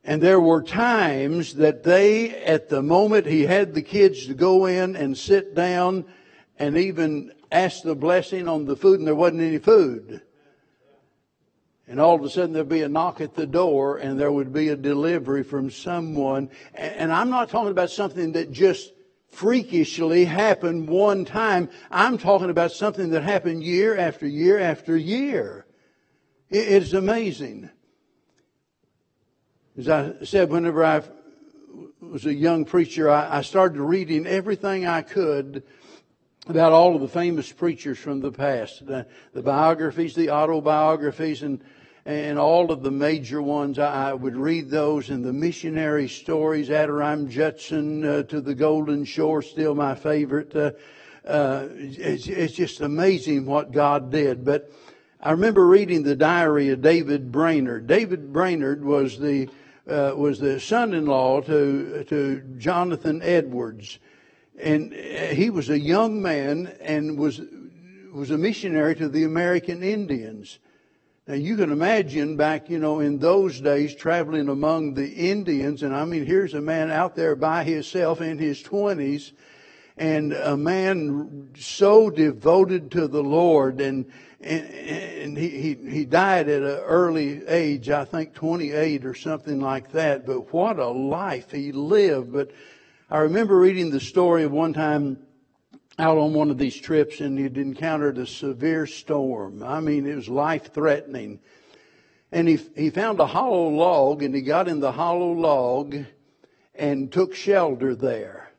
And 0.04 0.22
there 0.22 0.40
were 0.40 0.62
times 0.62 1.56
that 1.56 1.84
they, 1.84 2.30
at 2.44 2.70
the 2.70 2.82
moment 2.82 3.26
he 3.26 3.44
had 3.44 3.74
the 3.74 3.82
kids 3.82 4.28
to 4.28 4.34
go 4.34 4.66
in 4.66 4.96
and 4.96 5.18
sit 5.18 5.54
down 5.54 6.06
and 6.58 6.78
even 6.78 7.34
ask 7.52 7.84
the 7.84 7.96
blessing 7.96 8.48
on 8.48 8.66
the 8.66 8.76
food, 8.76 9.00
and 9.00 9.08
there 9.08 9.16
wasn't 9.16 9.42
any 9.42 9.58
food. 9.58 10.22
And 11.90 12.00
all 12.00 12.14
of 12.14 12.24
a 12.24 12.30
sudden 12.30 12.54
there'd 12.54 12.70
be 12.70 12.84
a 12.84 12.88
knock 12.88 13.20
at 13.20 13.34
the 13.34 13.48
door 13.48 13.98
and 13.98 14.20
there 14.20 14.32
would 14.32 14.54
be 14.54 14.70
a 14.70 14.76
delivery 14.76 15.42
from 15.42 15.72
someone. 15.72 16.52
And 16.76 17.12
I'm 17.12 17.32
not 17.32 17.50
talking 17.50 17.72
about 17.72 17.90
something 17.90 18.34
that 18.34 18.52
just 18.52 18.94
freakishly 19.32 20.26
happened 20.26 20.88
one 20.88 21.26
time. 21.26 21.68
I'm 21.90 22.20
talking 22.20 22.52
about 22.52 22.74
something 22.74 23.10
that 23.10 23.24
happened 23.24 23.64
year 23.64 23.98
after 23.98 24.28
year 24.28 24.60
after 24.60 24.96
year. 24.96 25.66
It's 26.52 26.94
amazing. 26.94 27.72
As 29.76 29.90
I 29.90 30.14
said, 30.26 30.52
whenever 30.52 30.86
I 30.86 31.02
was 32.02 32.28
a 32.28 32.34
young 32.34 32.66
preacher, 32.66 33.10
I 33.10 33.42
started 33.42 33.82
reading 33.82 34.28
everything 34.28 34.86
I 34.86 35.02
could 35.02 35.64
about 36.48 36.72
all 36.72 36.96
of 36.96 37.02
the 37.02 37.08
famous 37.08 37.52
preachers 37.52 37.98
from 37.98 38.20
the 38.20 38.32
past, 38.32 38.86
the, 38.86 39.06
biographies, 39.34 40.16
the 40.16 40.32
autobiographies, 40.32 41.44
and 41.44 41.62
and 42.10 42.40
all 42.40 42.72
of 42.72 42.82
the 42.82 42.90
major 42.90 43.40
ones. 43.40 43.78
I, 43.78 44.14
would 44.14 44.36
read 44.36 44.72
those 44.72 45.12
and 45.12 45.24
the 45.24 45.32
missionary 45.32 46.10
stories, 46.10 46.70
Adoniram 46.70 47.30
Judson 47.30 48.04
uh, 48.04 48.24
to 48.24 48.42
the 48.42 48.56
Golden 48.56 49.06
Shore, 49.06 49.44
still 49.44 49.76
my 49.76 49.94
favorite. 49.94 50.56
Uh, 50.56 50.72
uh, 51.24 51.68
it's, 51.72 52.26
it's, 52.26 52.56
just 52.56 52.82
amazing 52.82 53.46
what 53.46 53.72
God 53.72 54.12
did. 54.12 54.44
But 54.44 54.72
I 55.22 55.32
remember 55.32 55.68
reading 55.68 56.02
the 56.02 56.16
diary 56.16 56.70
of 56.70 56.82
David 56.82 57.32
Brainerd. 57.32 57.86
David 57.86 58.34
Brainerd 58.34 58.84
was 58.84 59.20
the 59.20 59.48
uh, 59.88 60.14
was 60.16 60.40
the 60.40 60.60
son-in-law 60.60 61.42
to 61.42 62.06
to 62.06 62.42
Jonathan 62.58 63.22
Edwards, 63.22 64.00
and 64.60 64.94
he 64.94 65.52
was 65.52 65.70
a 65.70 65.80
young 65.80 66.24
man 66.24 66.74
and 66.82 67.20
was 67.20 67.40
was 68.12 68.32
a 68.32 68.38
missionary 68.38 68.96
to 68.96 69.10
the 69.10 69.26
American 69.26 69.84
Indians. 69.84 70.58
Now 71.30 71.36
you 71.36 71.58
can 71.58 71.72
imagine 71.72 72.38
back, 72.38 72.72
you 72.72 72.80
know, 72.80 73.02
in 73.02 73.20
those 73.20 73.62
days 73.62 73.94
traveling 73.94 74.50
among 74.50 74.96
the 74.96 75.08
Indians, 75.08 75.84
and 75.84 75.96
I 75.96 76.04
mean, 76.04 76.26
here's 76.26 76.56
a 76.56 76.62
man 76.62 76.90
out 76.90 77.16
there 77.16 77.36
by 77.36 77.64
himself 77.64 78.20
in 78.20 78.40
his 78.40 78.64
twenties, 78.64 79.34
and 79.96 80.34
a 80.34 80.58
man 80.58 81.50
so 81.56 82.10
devoted 82.10 82.90
to 82.94 83.08
the 83.08 83.22
Lord, 83.22 83.80
and 83.80 84.08
and, 84.42 84.66
and 84.72 85.38
he, 85.38 85.50
he 85.50 85.76
he 85.88 86.04
died 86.04 86.50
at 86.50 86.64
an 86.64 86.80
early 86.80 87.46
age, 87.46 87.92
I 87.92 88.06
think 88.06 88.34
28 88.34 89.06
or 89.06 89.14
something 89.14 89.60
like 89.60 89.92
that. 89.92 90.26
But 90.26 90.52
what 90.52 90.80
a 90.80 90.90
life 90.90 91.52
he 91.52 91.72
lived! 91.72 92.34
But 92.34 92.50
I 93.08 93.20
remember 93.20 93.60
reading 93.60 93.92
the 93.92 94.00
story 94.00 94.46
of 94.46 94.52
one 94.52 94.74
time 94.74 95.20
out 96.00 96.18
on 96.18 96.34
one 96.34 96.50
of 96.50 96.58
these 96.58 96.78
trips 96.78 97.20
and 97.20 97.38
he'd 97.38 97.58
encountered 97.58 98.18
a 98.18 98.26
severe 98.26 98.88
storm. 98.88 99.62
I 99.62 99.82
mean, 99.82 100.08
it 100.08 100.16
was 100.16 100.30
life 100.30 100.74
threatening. 100.74 101.40
And 102.32 102.48
he, 102.48 102.56
he 102.76 102.90
found 102.90 103.20
a 103.20 103.28
hollow 103.28 103.68
log 103.68 104.24
and 104.24 104.34
he 104.34 104.42
got 104.42 104.70
in 104.70 104.80
the 104.80 104.94
hollow 104.94 105.34
log 105.34 105.98
and 106.74 107.12
took 107.12 107.36
shelter 107.36 107.96
there. 107.96 108.50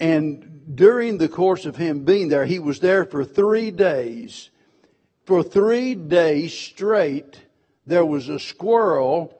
And 0.00 0.74
during 0.74 1.18
the 1.18 1.28
course 1.28 1.66
of 1.66 1.76
him 1.76 2.04
being 2.04 2.28
there, 2.28 2.46
he 2.46 2.58
was 2.58 2.80
there 2.80 3.04
for 3.04 3.24
three 3.24 3.70
days. 3.70 4.48
For 5.26 5.42
three 5.42 5.94
days 5.94 6.54
straight, 6.54 7.38
there 7.86 8.06
was 8.06 8.30
a 8.30 8.38
squirrel 8.38 9.37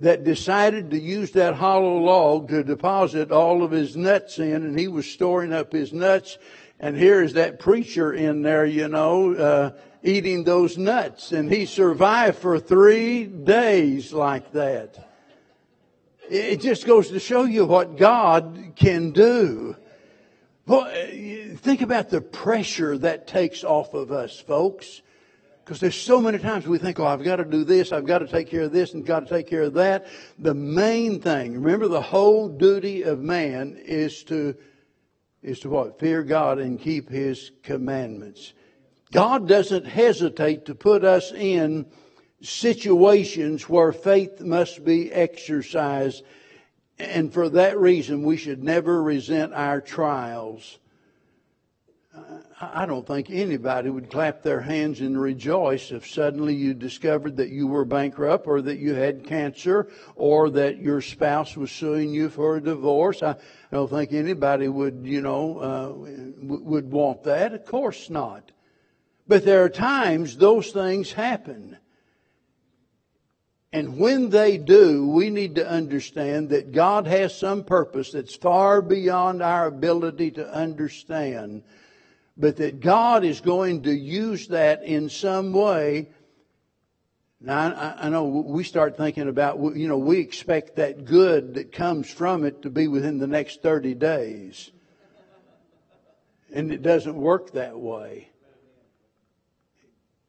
that 0.00 0.24
decided 0.24 0.90
to 0.90 0.98
use 0.98 1.30
that 1.32 1.54
hollow 1.54 1.98
log 1.98 2.48
to 2.48 2.64
deposit 2.64 3.30
all 3.30 3.62
of 3.62 3.70
his 3.70 3.96
nuts 3.96 4.38
in, 4.38 4.64
and 4.64 4.78
he 4.78 4.88
was 4.88 5.06
storing 5.06 5.52
up 5.52 5.72
his 5.72 5.92
nuts. 5.92 6.38
And 6.78 6.96
here's 6.96 7.34
that 7.34 7.58
preacher 7.58 8.12
in 8.12 8.40
there, 8.40 8.64
you 8.64 8.88
know, 8.88 9.34
uh, 9.34 9.70
eating 10.02 10.44
those 10.44 10.78
nuts. 10.78 11.32
And 11.32 11.52
he 11.52 11.66
survived 11.66 12.38
for 12.38 12.58
three 12.58 13.24
days 13.24 14.12
like 14.12 14.52
that. 14.52 15.06
It 16.30 16.60
just 16.60 16.86
goes 16.86 17.08
to 17.08 17.18
show 17.18 17.44
you 17.44 17.66
what 17.66 17.98
God 17.98 18.72
can 18.76 19.10
do. 19.10 19.76
Well, 20.66 20.90
think 21.56 21.82
about 21.82 22.08
the 22.08 22.20
pressure 22.20 22.96
that 22.98 23.26
takes 23.26 23.64
off 23.64 23.92
of 23.92 24.12
us, 24.12 24.38
folks. 24.38 25.02
Because 25.70 25.80
there's 25.82 26.02
so 26.02 26.20
many 26.20 26.36
times 26.36 26.66
we 26.66 26.78
think, 26.78 26.98
oh, 26.98 27.06
I've 27.06 27.22
got 27.22 27.36
to 27.36 27.44
do 27.44 27.62
this, 27.62 27.92
I've 27.92 28.04
got 28.04 28.18
to 28.18 28.26
take 28.26 28.50
care 28.50 28.62
of 28.62 28.72
this, 28.72 28.92
and 28.92 29.06
got 29.06 29.20
to 29.20 29.32
take 29.32 29.46
care 29.46 29.62
of 29.62 29.74
that. 29.74 30.08
The 30.36 30.52
main 30.52 31.20
thing, 31.20 31.54
remember 31.54 31.86
the 31.86 32.02
whole 32.02 32.48
duty 32.48 33.02
of 33.02 33.20
man 33.20 33.80
is 33.80 34.24
to, 34.24 34.56
is 35.44 35.60
to 35.60 35.70
what? 35.70 36.00
Fear 36.00 36.24
God 36.24 36.58
and 36.58 36.80
keep 36.80 37.08
His 37.08 37.52
commandments. 37.62 38.52
God 39.12 39.46
doesn't 39.46 39.86
hesitate 39.86 40.66
to 40.66 40.74
put 40.74 41.04
us 41.04 41.30
in 41.30 41.86
situations 42.42 43.68
where 43.68 43.92
faith 43.92 44.40
must 44.40 44.84
be 44.84 45.12
exercised. 45.12 46.24
And 46.98 47.32
for 47.32 47.48
that 47.48 47.78
reason, 47.78 48.24
we 48.24 48.38
should 48.38 48.64
never 48.64 49.00
resent 49.00 49.54
our 49.54 49.80
trials. 49.80 50.80
I 52.60 52.84
don't 52.84 53.06
think 53.06 53.30
anybody 53.30 53.88
would 53.88 54.10
clap 54.10 54.42
their 54.42 54.60
hands 54.60 55.00
and 55.00 55.18
rejoice 55.18 55.92
if 55.92 56.06
suddenly 56.06 56.54
you 56.54 56.74
discovered 56.74 57.38
that 57.38 57.48
you 57.48 57.66
were 57.66 57.86
bankrupt 57.86 58.46
or 58.46 58.60
that 58.60 58.78
you 58.78 58.94
had 58.94 59.24
cancer 59.24 59.88
or 60.14 60.50
that 60.50 60.78
your 60.78 61.00
spouse 61.00 61.56
was 61.56 61.70
suing 61.70 62.10
you 62.10 62.28
for 62.28 62.56
a 62.56 62.60
divorce. 62.60 63.22
I 63.22 63.36
don't 63.72 63.88
think 63.88 64.12
anybody 64.12 64.68
would, 64.68 65.00
you 65.04 65.22
know, 65.22 65.58
uh, 65.58 65.92
would 66.42 66.90
want 66.90 67.24
that. 67.24 67.54
Of 67.54 67.64
course 67.64 68.10
not. 68.10 68.52
But 69.26 69.44
there 69.44 69.64
are 69.64 69.70
times 69.70 70.36
those 70.36 70.70
things 70.70 71.12
happen. 71.12 71.78
And 73.72 73.98
when 73.98 74.30
they 74.30 74.58
do, 74.58 75.08
we 75.08 75.30
need 75.30 75.54
to 75.54 75.68
understand 75.68 76.48
that 76.50 76.72
God 76.72 77.06
has 77.06 77.38
some 77.38 77.62
purpose 77.62 78.10
that's 78.12 78.34
far 78.34 78.82
beyond 78.82 79.42
our 79.42 79.66
ability 79.66 80.32
to 80.32 80.52
understand 80.52 81.62
but 82.40 82.56
that 82.56 82.80
God 82.80 83.22
is 83.22 83.40
going 83.40 83.82
to 83.82 83.92
use 83.92 84.48
that 84.48 84.82
in 84.82 85.10
some 85.10 85.52
way. 85.52 86.08
Now, 87.38 87.72
I, 87.74 88.06
I, 88.06 88.08
know 88.08 88.24
we 88.24 88.64
start 88.64 88.96
thinking 88.96 89.28
about, 89.28 89.58
you 89.76 89.88
know, 89.88 89.98
we 89.98 90.18
expect 90.18 90.76
that 90.76 91.04
good 91.04 91.54
that 91.54 91.72
comes 91.72 92.10
from 92.10 92.44
it 92.44 92.62
to 92.62 92.70
be 92.70 92.88
within 92.88 93.18
the 93.18 93.26
next 93.26 93.62
30 93.62 93.94
days. 93.94 94.70
And 96.52 96.72
it 96.72 96.82
doesn't 96.82 97.14
work 97.14 97.52
that 97.52 97.78
way. 97.78 98.30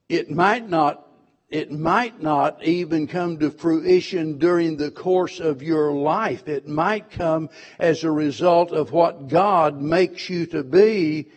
It 0.07 0.29
might 0.29 0.69
not, 0.69 1.07
it 1.49 1.71
might 1.71 2.21
not 2.21 2.63
even 2.63 3.07
come 3.07 3.39
to 3.39 3.49
fruition 3.49 4.37
during 4.37 4.75
the 4.75 4.91
course 4.91 5.39
of 5.39 5.63
your 5.63 5.93
life. 5.93 6.47
It 6.47 6.67
might 6.67 7.09
come 7.09 7.49
as 7.79 8.03
a 8.03 8.11
result 8.11 8.71
of 8.71 8.91
what 8.91 9.29
God 9.29 9.81
makes 9.81 10.29
you 10.29 10.45
to 10.47 10.63
be 10.63 11.29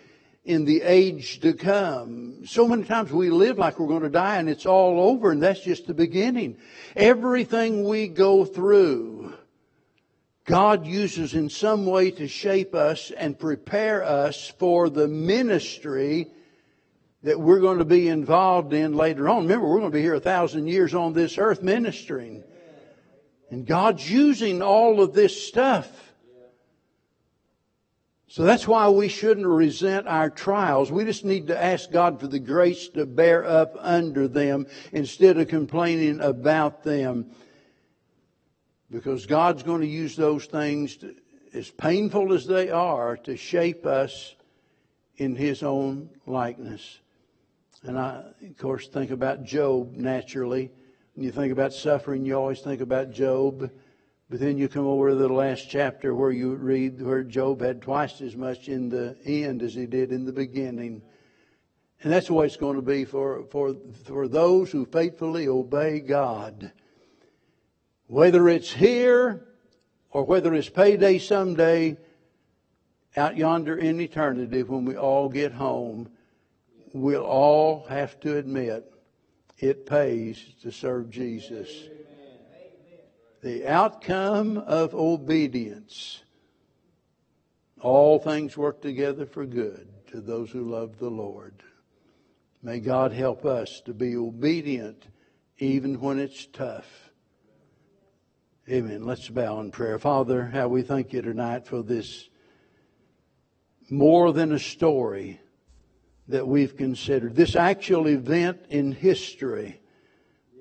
in 0.45 0.67
the 0.67 0.83
age 0.83 1.41
to 1.41 1.55
come. 1.55 2.47
So 2.47 2.69
many 2.69 2.85
times 2.85 3.11
we 3.11 3.31
live 3.31 3.59
like 3.59 3.79
we're 3.79 3.89
going 3.89 4.03
to 4.03 4.11
die 4.11 4.37
and 4.37 4.49
it's 4.49 4.67
all 4.67 5.01
over 5.01 5.31
and 5.31 5.43
that's 5.43 5.61
just 5.61 5.87
the 5.87 5.95
beginning. 5.95 6.59
Everything 6.95 7.85
we 7.85 8.09
go 8.09 8.45
through, 8.45 9.35
God 10.45 10.87
uses 10.87 11.33
in 11.33 11.49
some 11.49 11.87
way 11.87 12.11
to 12.13 12.29
shape 12.29 12.75
us 12.75 13.11
and 13.11 13.39
prepare 13.39 14.05
us 14.05 14.53
for 14.59 14.91
the 14.91 15.09
ministry 15.09 16.29
that 17.23 17.41
we're 17.41 17.61
going 17.61 17.79
to 17.79 17.87
be 17.87 18.09
involved 18.09 18.75
in 18.75 18.95
later 18.95 19.31
on. 19.31 19.45
Remember, 19.45 19.67
we're 19.67 19.79
going 19.79 19.91
to 19.91 19.97
be 19.97 20.03
here 20.03 20.15
a 20.15 20.21
thousand 20.21 20.67
years 20.67 20.95
on 20.95 21.15
this 21.15 21.39
earth 21.39 21.63
ministering. 21.63 22.45
And 23.51 23.67
God's 23.67 24.11
using 24.11 24.61
all 24.61 25.01
of 25.01 25.15
this 25.15 25.49
stuff 25.49 26.04
so 28.35 28.43
that's 28.43 28.67
why 28.67 28.89
we 28.89 29.07
shouldn't 29.07 29.47
resent 29.47 30.09
our 30.09 30.29
trials. 30.29 30.91
We 30.91 31.05
just 31.05 31.25
need 31.25 31.47
to 31.47 31.65
ask 31.65 31.93
God 31.93 32.19
for 32.19 32.27
the 32.27 32.41
grace 32.41 32.89
to 32.89 33.07
bear 33.07 33.45
up 33.45 33.77
under 33.79 34.27
them 34.27 34.67
instead 34.91 35.39
of 35.39 35.47
complaining 35.47 36.21
about 36.21 36.83
them. 36.83 37.31
Because 38.91 39.27
God's 39.27 39.63
going 39.63 39.83
to 39.83 39.87
use 39.87 40.17
those 40.17 40.47
things, 40.47 40.97
to, 40.97 41.15
as 41.55 41.71
painful 41.71 42.33
as 42.33 42.45
they 42.45 42.71
are, 42.71 43.17
to 43.19 43.37
shape 43.37 43.87
us 43.87 44.35
in 45.17 45.37
His 45.37 45.63
own 45.63 46.11
likeness. 46.27 46.99
And 47.85 47.97
I, 47.97 48.25
of 48.51 48.59
course, 48.59 48.89
think 48.89 49.13
about 49.13 49.45
Job 49.45 49.93
naturally. 49.93 50.73
When 51.15 51.25
you 51.25 51.31
think 51.31 51.53
about 51.53 51.73
suffering, 51.73 52.27
you 52.27 52.35
always 52.35 52.63
think 52.63 52.81
about 52.81 53.13
Job. 53.13 53.71
But 54.31 54.41
then 54.41 54.57
you 54.57 54.69
come 54.69 54.87
over 54.87 55.11
to 55.11 55.15
the 55.15 55.29
last 55.29 55.69
chapter 55.69 56.15
where 56.15 56.31
you 56.31 56.55
read 56.55 57.01
where 57.01 57.23
Job 57.23 57.61
had 57.61 57.83
twice 57.83 58.21
as 58.21 58.37
much 58.37 58.69
in 58.69 58.89
the 58.89 59.17
end 59.25 59.63
as 59.63 59.75
he 59.75 59.87
did 59.87 60.13
in 60.13 60.25
the 60.25 60.33
beginning. 60.33 61.03
And 62.03 62.13
that's 62.13 62.29
the 62.29 62.35
way 62.35 62.47
it's 62.47 62.57
going 62.57 62.77
to 62.77 62.83
be 62.83 63.05
for, 63.05 63.45
for, 63.51 63.77
for 64.05 64.29
those 64.29 64.71
who 64.71 64.87
faithfully 64.87 65.49
obey 65.49 66.01
God. 66.01 66.73
Whether 68.07 68.49
it's 68.49 68.73
here 68.73 69.47
or 70.11 70.25
whether 70.25 70.55
it's 70.55 70.69
payday 70.69 71.19
someday 71.19 71.97
out 73.17 73.37
yonder 73.37 73.77
in 73.77 74.01
eternity 74.01 74.63
when 74.63 74.85
we 74.85 74.97
all 74.97 75.29
get 75.29 75.53
home, 75.53 76.11
we'll 76.93 77.25
all 77.25 77.87
have 77.89 78.19
to 78.21 78.37
admit 78.37 78.91
it 79.59 79.87
pays 79.87 80.43
to 80.63 80.73
serve 80.73 81.11
Jesus. 81.11 81.89
The 83.45 83.69
outcome 83.69 84.57
of 84.57 84.95
obedience. 84.95 86.23
All 87.79 88.19
things 88.19 88.57
work 88.57 88.81
together 88.81 89.27
for 89.27 89.45
good 89.45 89.87
to 90.13 90.23
those 90.23 90.51
who 90.51 90.63
love 90.63 90.99
the 90.99 91.11
Lord. 91.11 91.63
May 92.63 92.81
God 92.81 93.13
help 93.13 93.45
us 93.45 93.83
to 93.85 93.93
be 93.93 94.17
obedient 94.17 95.09
even 95.59 96.01
when 96.01 96.21
it's 96.21 96.47
tough. 96.47 96.87
Amen. 98.67 99.05
Let's 99.05 99.29
bow 99.29 99.61
in 99.61 99.73
prayer. 99.73 99.99
Father, 99.99 100.47
how 100.47 100.69
we 100.69 100.81
thank 100.81 101.13
you 101.13 101.21
tonight 101.21 101.67
for 101.67 101.83
this 101.83 102.31
more 103.91 104.33
than 104.33 104.53
a 104.53 104.59
story 104.59 105.39
that 106.29 106.49
we've 106.49 106.79
considered. 106.79 107.37
This 107.37 107.57
actual 107.57 108.09
event 108.09 108.65
in 108.71 108.93
history, 108.93 109.83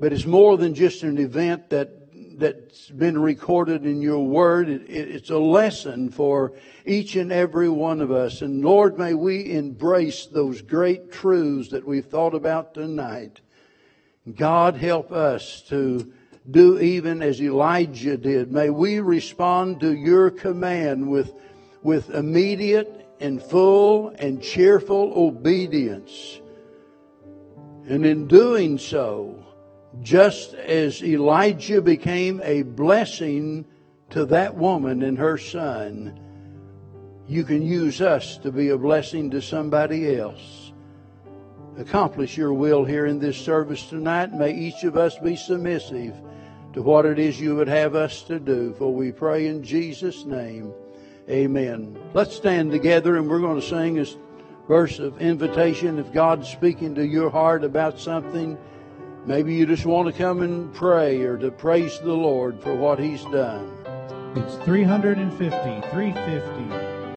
but 0.01 0.11
it's 0.11 0.25
more 0.25 0.57
than 0.57 0.75
just 0.75 1.03
an 1.03 1.17
event 1.17 1.69
that 1.69 2.02
that's 2.39 2.89
been 2.89 3.19
recorded 3.19 3.85
in 3.85 4.01
your 4.01 4.25
word. 4.25 4.69
It, 4.69 4.89
it, 4.89 5.15
it's 5.15 5.29
a 5.29 5.37
lesson 5.37 6.09
for 6.09 6.53
each 6.85 7.15
and 7.15 7.31
every 7.31 7.69
one 7.69 8.01
of 8.01 8.11
us. 8.11 8.41
And 8.41 8.63
Lord, 8.63 8.97
may 8.97 9.13
we 9.13 9.51
embrace 9.51 10.25
those 10.25 10.61
great 10.61 11.11
truths 11.11 11.69
that 11.69 11.87
we've 11.87 12.05
thought 12.05 12.33
about 12.33 12.73
tonight. 12.73 13.41
God 14.35 14.75
help 14.75 15.11
us 15.11 15.61
to 15.69 16.13
do 16.49 16.79
even 16.79 17.21
as 17.21 17.41
Elijah 17.41 18.17
did. 18.17 18.51
May 18.51 18.69
we 18.69 18.99
respond 18.99 19.79
to 19.81 19.93
your 19.93 20.29
command 20.29 21.09
with, 21.09 21.33
with 21.81 22.09
immediate 22.09 23.07
and 23.19 23.41
full 23.41 24.09
and 24.09 24.41
cheerful 24.41 25.13
obedience. 25.15 26.39
And 27.87 28.05
in 28.05 28.27
doing 28.27 28.77
so, 28.77 29.42
just 30.01 30.53
as 30.53 31.03
Elijah 31.03 31.81
became 31.81 32.41
a 32.43 32.63
blessing 32.63 33.65
to 34.09 34.25
that 34.25 34.55
woman 34.55 35.03
and 35.03 35.17
her 35.17 35.37
son, 35.37 36.19
you 37.27 37.43
can 37.43 37.61
use 37.61 38.01
us 38.01 38.37
to 38.37 38.51
be 38.51 38.69
a 38.69 38.77
blessing 38.77 39.29
to 39.31 39.41
somebody 39.41 40.15
else. 40.15 40.71
Accomplish 41.77 42.37
your 42.37 42.53
will 42.53 42.85
here 42.85 43.05
in 43.05 43.17
this 43.17 43.37
service 43.37 43.87
tonight. 43.87 44.33
May 44.33 44.53
each 44.53 44.83
of 44.83 44.97
us 44.97 45.17
be 45.17 45.35
submissive 45.35 46.15
to 46.73 46.81
what 46.81 47.05
it 47.05 47.17
is 47.17 47.39
you 47.39 47.55
would 47.55 47.67
have 47.67 47.95
us 47.95 48.23
to 48.23 48.39
do. 48.39 48.73
For 48.73 48.93
we 48.93 49.11
pray 49.11 49.47
in 49.47 49.63
Jesus' 49.63 50.25
name. 50.25 50.73
Amen. 51.29 51.97
Let's 52.13 52.35
stand 52.35 52.71
together 52.71 53.17
and 53.17 53.29
we're 53.29 53.39
going 53.39 53.59
to 53.59 53.67
sing 53.67 53.95
this 53.95 54.17
verse 54.67 54.99
of 54.99 55.21
invitation. 55.21 55.97
If 55.97 56.11
God's 56.11 56.49
speaking 56.49 56.93
to 56.95 57.05
your 57.05 57.29
heart 57.29 57.63
about 57.63 57.99
something, 57.99 58.57
maybe 59.25 59.53
you 59.53 59.65
just 59.65 59.85
want 59.85 60.07
to 60.07 60.13
come 60.13 60.41
and 60.41 60.73
pray 60.73 61.21
or 61.21 61.37
to 61.37 61.51
praise 61.51 61.99
the 61.99 62.13
Lord 62.13 62.61
for 62.61 62.75
what 62.75 62.99
He's 62.99 63.23
done. 63.25 63.71
It's 64.35 64.55
350, 64.65 65.49
350. 65.91 66.82